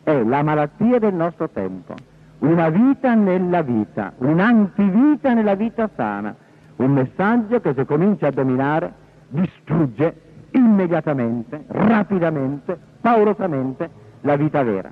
[0.03, 1.93] È la malattia del nostro tempo,
[2.39, 6.33] una vita nella vita, un'antivita nella vita sana,
[6.77, 8.93] un messaggio che se comincia a dominare
[9.27, 10.15] distrugge
[10.51, 13.89] immediatamente, rapidamente, paurosamente
[14.21, 14.89] la vita vera.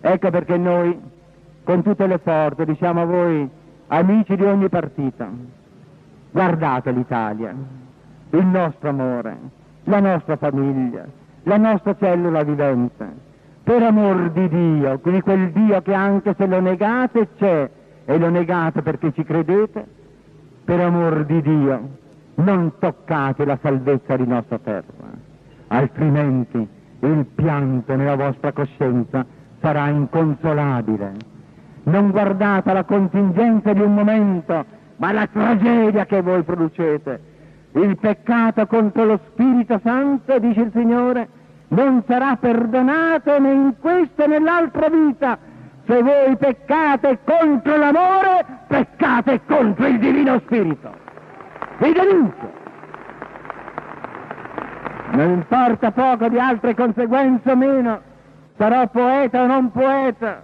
[0.00, 0.98] Ecco perché noi,
[1.64, 3.48] con tutte le forze, diciamo a voi,
[3.88, 5.26] amici di ogni partito,
[6.30, 7.54] guardate l'Italia,
[8.30, 9.36] il nostro amore,
[9.84, 11.04] la nostra famiglia,
[11.44, 13.30] la nostra cellula vivente,
[13.62, 17.70] per amor di Dio, quindi quel Dio che anche se lo negate c'è
[18.04, 19.86] e lo negate perché ci credete,
[20.64, 21.88] per amor di Dio,
[22.34, 25.10] non toccate la salvezza di nostra terra,
[25.68, 26.66] altrimenti
[27.00, 29.24] il pianto nella vostra coscienza
[29.60, 31.30] sarà inconsolabile.
[31.84, 34.64] Non guardate la contingenza di un momento,
[34.96, 37.30] ma la tragedia che voi producete.
[37.72, 41.28] Il peccato contro lo Spirito Santo, dice il Signore,
[41.68, 45.38] non sarà perdonato né in questa né nell'altra vita.
[45.86, 51.02] Se voi peccate contro l'amore, peccate contro il Divino Spirito
[51.82, 52.60] vi denuncio.
[55.12, 58.00] Non importa poco di altre conseguenze o meno,
[58.56, 60.42] sarò poeta o non poeta,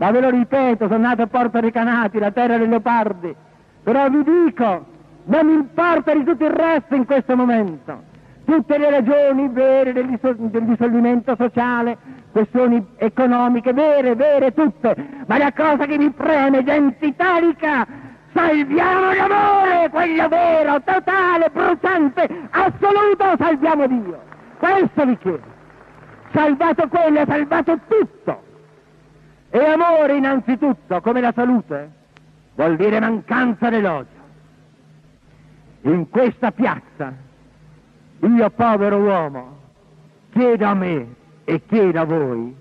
[0.00, 3.36] ma ve lo ripeto, sono nato a Porto Ricanati, la terra dei leopardi,
[3.82, 4.86] però vi dico,
[5.24, 8.08] non importa di tutto il resto in questo momento.
[8.46, 11.98] Tutte le ragioni vere del, del dissolvimento sociale,
[12.32, 14.96] questioni economiche, vere, vere, tutte,
[15.26, 17.86] ma la cosa che mi preme, gente italica,
[18.32, 24.20] Salviamo l'amore, quello vero, totale, bruciante, assoluto, salviamo Dio.
[24.56, 25.42] Questo vi chiedo.
[26.32, 28.49] Salvato quello, salvato tutto.
[29.50, 31.90] E amore innanzitutto, come la salute,
[32.54, 34.18] vuol dire mancanza dell'odio.
[35.82, 37.12] In questa piazza,
[38.20, 39.58] io povero uomo,
[40.30, 42.54] chiedo a me e chiedo a voi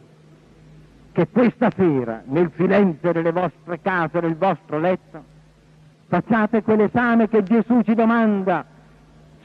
[1.12, 5.38] che questa sera, nel silenzio delle vostre case, del vostro letto,
[6.10, 8.66] Facciate quell'esame che Gesù ci domanda.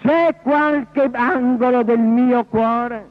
[0.00, 3.06] C'è qualche angolo del mio cuore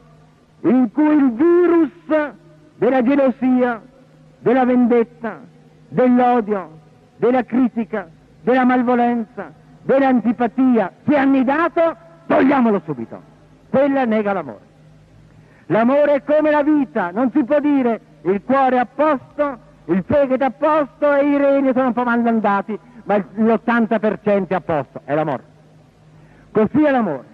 [0.62, 2.34] in cui il virus
[2.78, 3.80] della gelosia,
[4.44, 5.40] della vendetta,
[5.88, 6.80] dell'odio,
[7.16, 8.08] della critica,
[8.42, 11.96] della malvolenza, dell'antipatia si è annidato?
[12.28, 13.22] Togliamolo subito.
[13.70, 14.72] Quella nega l'amore.
[15.68, 20.44] L'amore è come la vita, non si può dire il cuore a posto, il fegato
[20.44, 25.14] a posto e i reni sono un po' malandati ma l'80% è a posto, è
[25.14, 25.44] l'amore.
[26.52, 27.32] Così è l'amore.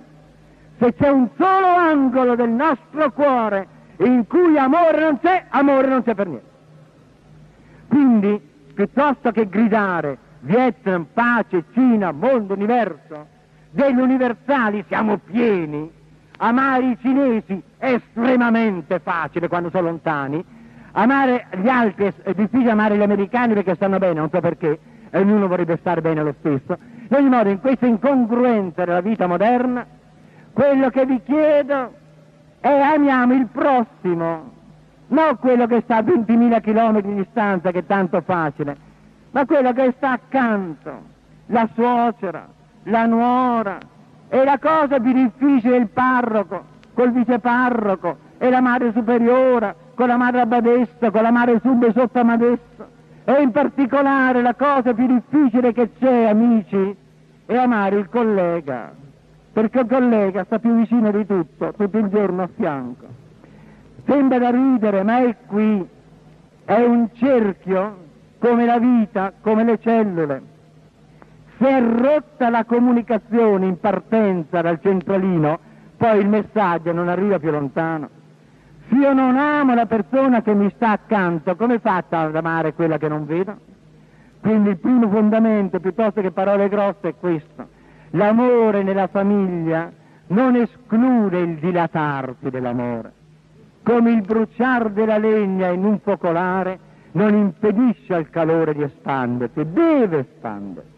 [0.80, 6.04] Se c'è un solo angolo del nostro cuore in cui amore non c'è, amore non
[6.04, 6.49] c'è per niente.
[7.90, 8.40] Quindi,
[8.74, 13.28] piuttosto che gridare Vietnam, pace, Cina, mondo, universo,
[13.72, 15.92] degli universali siamo pieni,
[16.38, 20.44] amare i cinesi è estremamente facile quando sono lontani,
[20.94, 24.80] amare gli altri è difficile amare gli americani perché stanno bene, non so perché,
[25.10, 26.78] e ognuno vorrebbe stare bene lo stesso.
[27.10, 29.86] In ogni modo, in questa incongruenza della vita moderna,
[30.54, 31.94] quello che vi chiedo
[32.60, 34.58] è amiamo il prossimo,
[35.10, 38.76] non quello che sta a 20.000 km di distanza, che è tanto facile,
[39.32, 41.02] ma quello che sta accanto,
[41.48, 42.48] la suocera,
[42.84, 43.78] la nuora,
[44.30, 50.08] e la cosa più difficile è il parroco, col viceparroco, e la madre superiore, con
[50.08, 52.98] la madre abbadessa, con la madre sub e sotto amadessa
[53.30, 56.96] e in particolare la cosa più difficile che c'è, amici,
[57.46, 58.92] è amare il collega,
[59.54, 63.06] perché il collega sta più vicino di tutto, tutto il giorno a fianco.
[64.10, 65.88] Sembra da ridere, ma è qui,
[66.66, 67.98] è un cerchio
[68.40, 70.42] come la vita, come le cellule.
[71.60, 75.60] Se è rotta la comunicazione in partenza dal centralino,
[75.96, 78.10] poi il messaggio non arriva più lontano.
[78.88, 82.98] Se io non amo la persona che mi sta accanto, come faccio ad amare quella
[82.98, 83.58] che non vedo?
[84.42, 87.68] Quindi il primo fondamento, piuttosto che parole grosse, è questo.
[88.12, 89.92] L'amore nella famiglia
[90.28, 93.12] non esclude il dilatarsi dell'amore,
[93.84, 96.80] come il bruciare della legna in un focolare
[97.12, 100.98] non impedisce al calore di espandersi, deve espandersi.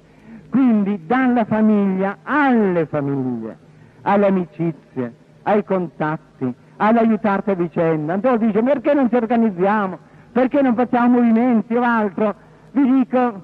[0.49, 3.57] Quindi dalla famiglia alle famiglie,
[4.01, 5.13] alle amicizie,
[5.43, 8.13] ai contatti, all'aiutarti a vicenda.
[8.13, 9.97] Antonio dice perché non ci organizziamo?
[10.31, 12.35] Perché non facciamo movimenti o altro?
[12.71, 13.41] Vi dico,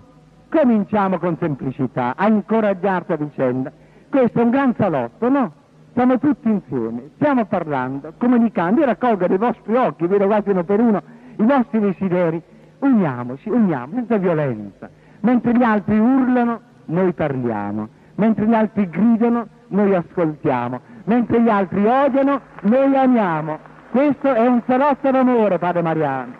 [0.50, 3.72] cominciamo con semplicità a incoraggiarti a vicenda.
[4.10, 5.52] Questo è un gran salotto, no?
[5.98, 10.80] Siamo tutti insieme, stiamo parlando, comunicando, io raccolgo dai vostri occhi, vedo quasi uno per
[10.80, 11.02] uno
[11.38, 12.40] i vostri desideri,
[12.78, 14.88] uniamoci, uniamo, senza violenza.
[15.22, 17.90] Mentre gli altri urlano, noi parliamo.
[18.14, 20.80] Mentre gli altri gridano, noi ascoltiamo.
[21.06, 23.58] Mentre gli altri odiano, noi amiamo.
[23.90, 26.34] Questo è un salotto d'amore, padre Mariano.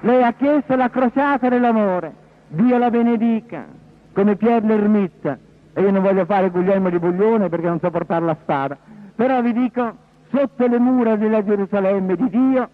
[0.00, 2.12] Lei ha chiesto la crociata dell'amore.
[2.48, 3.64] Dio la benedica,
[4.12, 5.38] come Pier l'ermitta.
[5.74, 8.76] E io non voglio fare Guglielmo di Buglione perché non so portare la spada.
[9.14, 9.96] Però vi dico,
[10.30, 12.68] sotto le mura della Gerusalemme di Dio,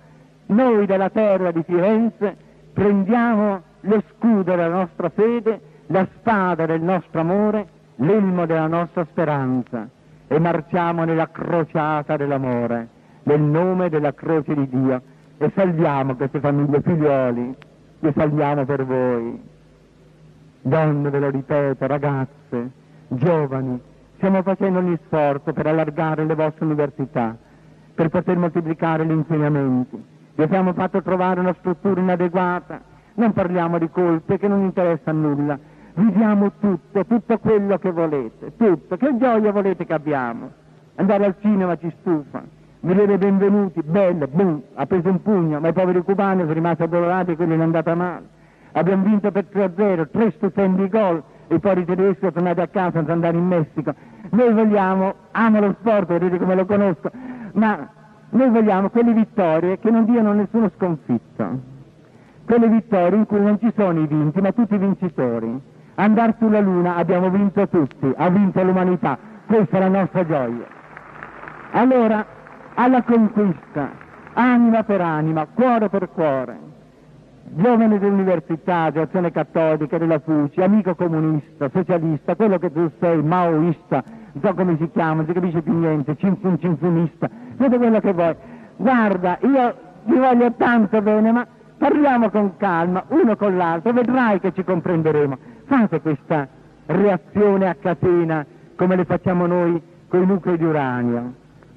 [0.47, 2.37] noi della terra di Firenze
[2.73, 9.89] prendiamo lo scudo della nostra fede, la spada del nostro amore, l'elmo della nostra speranza
[10.27, 12.89] e marciamo nella crociata dell'amore,
[13.25, 15.03] nel nome della croce di Dio
[15.39, 17.57] e salviamo queste famiglie figlioli,
[18.01, 19.41] le salviamo per voi.
[20.61, 22.71] Donne, ve lo ripeto, ragazze,
[23.09, 23.81] giovani,
[24.17, 27.37] stiamo facendo ogni sforzo per allargare le vostre università,
[27.95, 30.03] per poter moltiplicare gli insegnamenti.
[30.35, 32.81] Vi abbiamo fatto trovare una struttura inadeguata,
[33.15, 35.59] non parliamo di colpe che non interessa a nulla,
[35.95, 40.51] viviamo tutto, tutto quello che volete, tutto, che gioia volete che abbiamo.
[40.95, 42.43] Andare al cinema ci stufa,
[42.81, 47.33] vedere benvenuti, bello, boom, ha preso un pugno, ma i poveri cubani sono rimasti addolorati
[47.33, 48.37] e quelli è andata male.
[48.73, 53.37] Abbiamo vinto per 3-0, tre stupendi gol, i poveri tedeschi sono tornati a casa andare
[53.37, 53.95] in Messico.
[54.31, 57.11] Noi vogliamo, amo lo sport, vedete come lo conosco,
[57.53, 57.89] ma
[58.31, 61.77] noi vogliamo quelle vittorie che non diano nessuno sconfitto.
[62.45, 65.61] Quelle vittorie in cui non ci sono i vinti, ma tutti i vincitori.
[65.95, 70.67] Andare sulla Luna abbiamo vinto tutti, ha vinto l'umanità, questa è la nostra gioia.
[71.73, 72.25] Allora,
[72.75, 73.91] alla conquista,
[74.35, 76.59] anima per anima, cuore per cuore,
[77.55, 84.03] giovane dell'università, di azione cattolica, della FUCI, amico comunista, socialista, quello che tu sei, maoista,
[84.33, 88.13] non so come si chiama, non si capisce più niente, cinfun cinfunista, tutto quello che
[88.13, 88.35] vuoi.
[88.77, 89.75] Guarda, io
[90.05, 91.47] ti voglio tanto bene, ma
[91.77, 95.37] parliamo con calma, uno con l'altro, vedrai che ci comprenderemo.
[95.65, 96.49] Fate questa
[96.87, 98.47] reazione a catena
[98.77, 101.35] come le facciamo noi con i nuclei di uranio.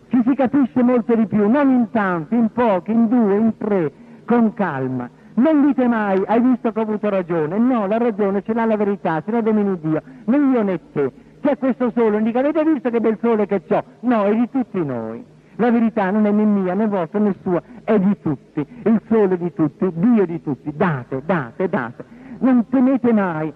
[0.10, 3.92] Ci si capisce molto di più, non in tanti, in pochi, in due, in tre,
[4.26, 5.10] con calma.
[5.34, 7.58] Non dite mai, hai visto che ho avuto ragione.
[7.58, 11.12] No, la ragione ce l'ha la verità, ce l'ha domini Dio, né io né te.
[11.42, 13.84] C'è questo sole, non dica, avete visto che bel sole che ho?
[14.02, 15.24] No, è di tutti noi.
[15.56, 18.66] La verità non è né mia, né vostra, né sua, è di tutti.
[18.84, 20.72] Il sole di tutti, Dio di tutti.
[20.76, 22.04] Date, date, date.
[22.40, 23.52] Non temete mai.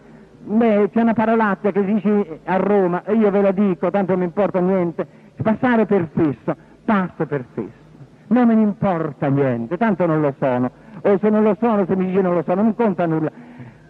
[0.48, 4.20] Beh, c'è una parolaccia che dici a Roma, e io ve la dico, tanto non
[4.20, 5.08] mi importa niente,
[5.42, 6.56] passare per fesso,
[6.86, 7.84] passo per fesso.
[8.28, 10.70] Non ne importa niente, tanto non lo sono.
[11.06, 13.30] O se non lo sono, se mi dice non lo sono, non conta nulla.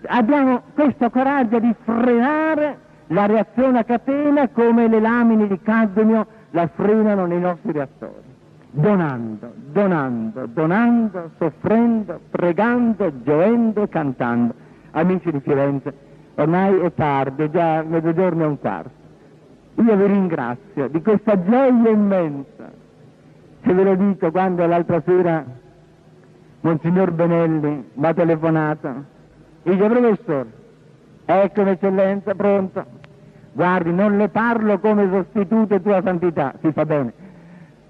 [0.07, 6.67] Abbiamo questo coraggio di frenare la reazione a catena come le lamine di cadmio la
[6.67, 8.33] frenano nei nostri reattori.
[8.71, 14.53] Donando, donando, donando, soffrendo, pregando, gioendo e cantando.
[14.91, 15.93] Amici di Firenze,
[16.35, 19.03] ormai è tardi, è già mezzogiorno e un quarto.
[19.75, 22.69] Io vi ringrazio di questa gioia immensa,
[23.61, 25.63] che ve lo dico quando l'altra sera
[26.65, 29.03] Monsignor Benelli mi ha telefonato.
[29.61, 30.47] Dice, professore,
[31.25, 32.83] ecco eccellenza, pronto.
[33.51, 37.13] Guardi, non le parlo come sostituto tua santità, si fa bene.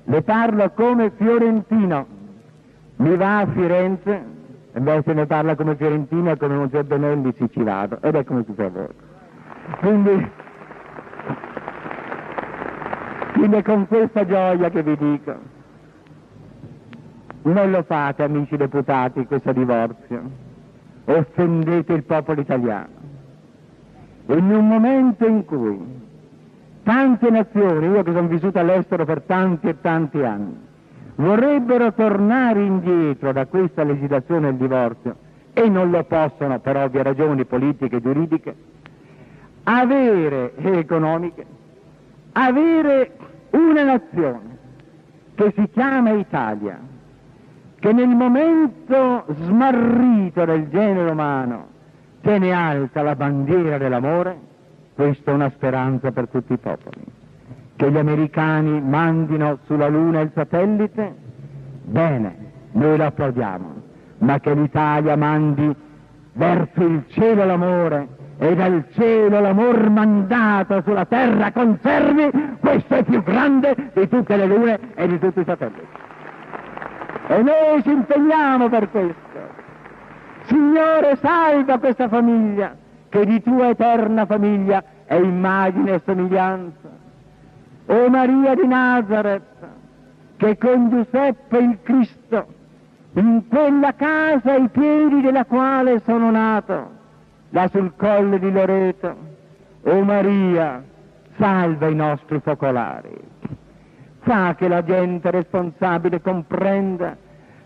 [0.04, 2.06] Le parlo come fiorentino.
[2.98, 4.24] Mi va a Firenze,
[4.74, 8.26] e beh, se ne parla come fiorentino e come Monsignor Benelli sì ci vado, ed
[8.26, 8.88] come tutti a voi.
[9.80, 10.32] Quindi,
[13.36, 15.55] quindi è con questa gioia che vi dico,
[17.52, 20.22] non lo fate, amici deputati, questo divorzio.
[21.06, 23.04] Offendete il popolo italiano.
[24.28, 25.80] In un momento in cui
[26.84, 30.58] tante nazioni, io che sono vissuto all'estero per tanti e tanti anni,
[31.16, 35.16] vorrebbero tornare indietro da questa legislazione del divorzio
[35.54, 38.56] e non lo possono per ovvie ragioni politiche e giuridiche,
[39.64, 41.46] avere economiche,
[42.34, 43.12] avere
[43.52, 44.58] una nazione
[45.36, 46.80] che si chiama Italia,
[47.86, 51.68] che nel momento smarrito del genere umano
[52.22, 54.36] tiene alta la bandiera dell'amore,
[54.96, 57.04] questa è una speranza per tutti i popoli.
[57.76, 61.14] Che gli americani mandino sulla Luna il satellite,
[61.84, 62.36] Bene,
[62.72, 63.74] noi lo applaudiamo,
[64.18, 65.72] ma che l'Italia mandi
[66.34, 68.08] verso il cielo l'amore
[68.40, 74.48] e dal cielo l'amor mandato sulla terra conservi, questo è più grande di tutte le
[74.48, 76.05] lune e di tutti i satelliti.
[77.28, 79.24] E noi ci impegniamo per questo.
[80.46, 82.76] Signore, salva questa famiglia,
[83.10, 86.90] che di tua eterna famiglia è immagine e somiglianza.
[87.88, 89.44] O Maria di Nazareth,
[90.38, 92.46] che con Giuseppe il Cristo,
[93.14, 96.90] in quella casa ai piedi della quale sono nato,
[97.50, 99.16] là sul colle di Loreto,
[99.84, 100.84] o Maria,
[101.38, 103.34] salva i nostri focolari.
[104.26, 107.16] Fa che la gente responsabile comprenda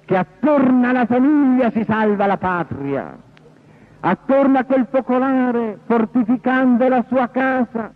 [0.03, 3.16] che attorno alla famiglia si salva la patria,
[4.01, 7.93] attorno a quel focolare, fortificando la sua casa,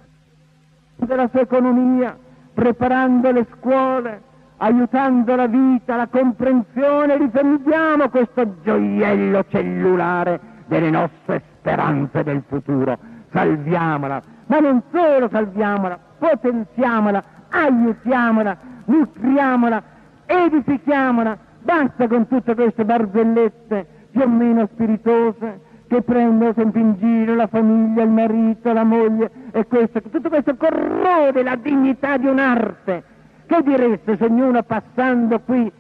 [0.96, 2.16] la sua economia,
[2.54, 4.22] preparando le scuole,
[4.56, 12.98] aiutando la vita, la comprensione, difendiamo questo gioiello cellulare delle nostre speranze del futuro,
[13.30, 19.84] salviamola, ma non solo salviamola, potenziamola, aiutiamola, nutriamola,
[20.26, 27.36] edifichiamola, basta con tutte queste barzellette più o meno spiritose che prendono sempre in giro
[27.36, 33.04] la famiglia, il marito, la moglie e questo, tutto questo corrode la dignità di un'arte
[33.46, 35.72] che direste se ognuno passando qui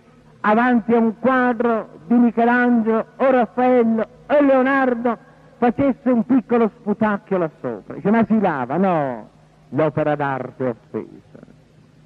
[0.41, 5.17] avanti a un quadro di Michelangelo o Raffaello o Leonardo
[5.57, 7.95] facesse un piccolo sputacchio là sopra?
[7.95, 8.77] Dice, ma si lava?
[8.77, 9.29] No,
[9.69, 11.32] l'opera d'arte è offesa.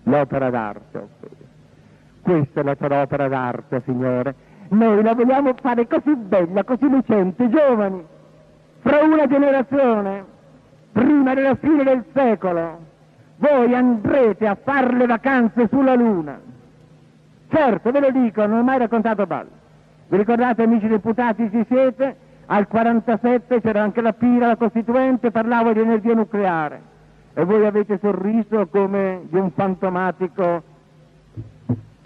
[0.08, 1.08] L'opera d'arte.
[2.22, 4.36] Questa è la tua opera d'arte, Signore.
[4.70, 8.06] Noi la vogliamo fare così bella, così lucente, giovani.
[8.80, 10.24] Fra una generazione,
[10.94, 12.80] prima della fine del secolo,
[13.38, 16.40] voi andrete a fare le vacanze sulla Luna.
[17.50, 19.50] Certo, ve lo dico, non ho mai raccontato balle.
[20.08, 22.16] Vi ricordate, amici deputati, ci siete?
[22.46, 26.96] Al 47 c'era anche la Pira, la Costituente, parlavo di energia nucleare.
[27.38, 30.64] E voi avete sorriso come di un fantomatico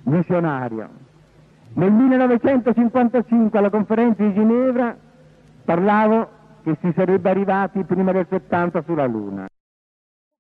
[0.04, 0.90] missionario.
[1.76, 4.94] Nel 1955 alla conferenza di Ginevra
[5.64, 6.28] parlavo
[6.64, 9.46] che si sarebbe arrivati prima del 70 sulla Luna.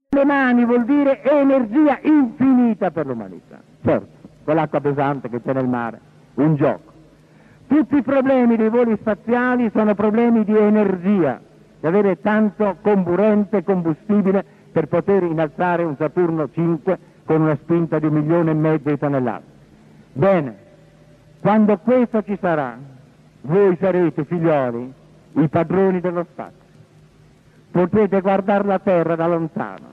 [0.10, 3.62] Le mani vuol dire energia infinita per l'umanità.
[3.82, 6.02] Certo, con l'acqua pesante che c'è nel mare,
[6.34, 6.92] un gioco.
[7.68, 11.40] Tutti i problemi dei voli spaziali sono problemi di energia,
[11.80, 18.06] di avere tanto comburente combustibile per poter innalzare un Saturno 5 con una spinta di
[18.06, 19.44] un milione e mezzo di tonnellate.
[20.14, 20.58] Bene,
[21.40, 22.78] quando questo ci sarà,
[23.42, 24.94] voi sarete figlioli,
[25.34, 26.60] i padroni dello spazio.
[27.72, 29.92] Potrete guardare la Terra da lontano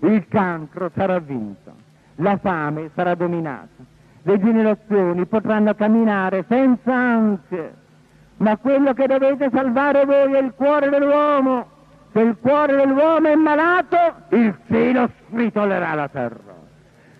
[0.00, 1.72] il cancro sarà vinto,
[2.16, 3.84] la fame sarà dominata,
[4.22, 7.74] le generazioni potranno camminare senza ansie,
[8.38, 11.78] ma quello che dovete salvare voi è il cuore dell'uomo.
[12.12, 13.96] Se il cuore dell'uomo è malato,
[14.30, 16.58] il cielo sfritolerà la terra.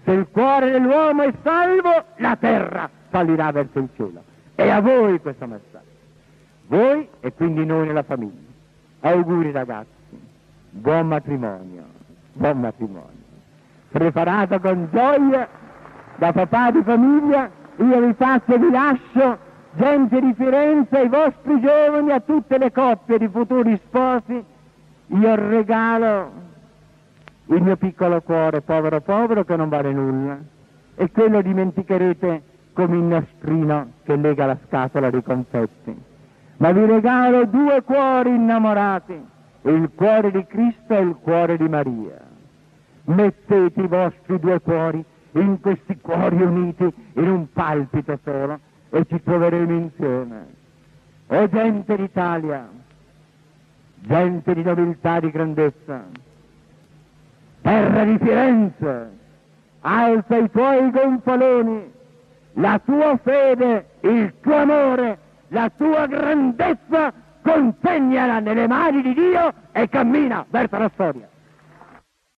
[0.04, 4.22] Se il cuore dell'uomo è salvo, la terra fallirà verso il cielo.
[4.54, 5.88] E a voi questo messaggio.
[6.66, 8.48] Voi e quindi noi nella famiglia.
[9.00, 10.18] Auguri ragazzi,
[10.70, 11.98] buon matrimonio
[12.32, 13.28] buon matrimonio.
[13.90, 15.48] Preparato con gioia
[16.16, 19.38] da papà di famiglia, io vi faccio e vi lascio,
[19.72, 24.44] gente di Firenze, ai vostri giovani, a tutte le coppie di futuri sposi,
[25.12, 26.30] io regalo
[27.46, 30.38] il mio piccolo cuore, povero povero, che non vale nulla,
[30.94, 32.42] e quello dimenticherete
[32.72, 35.94] come il nastrino che lega la scatola dei confetti.
[36.58, 39.20] Ma vi regalo due cuori innamorati,
[39.62, 42.20] il cuore di Cristo e il cuore di Maria.
[43.04, 48.58] Mettete i vostri due cuori in questi cuori uniti in un palpito solo
[48.90, 50.58] e ci troveremo insieme.
[51.28, 52.68] O gente d'Italia,
[54.00, 56.04] gente di nobiltà, di grandezza,
[57.62, 59.10] terra di Firenze,
[59.80, 61.92] alza i tuoi gonfaloni,
[62.54, 69.88] la tua fede, il tuo amore, la tua grandezza consegnala nelle mani di Dio e
[69.88, 71.29] cammina verso la storia.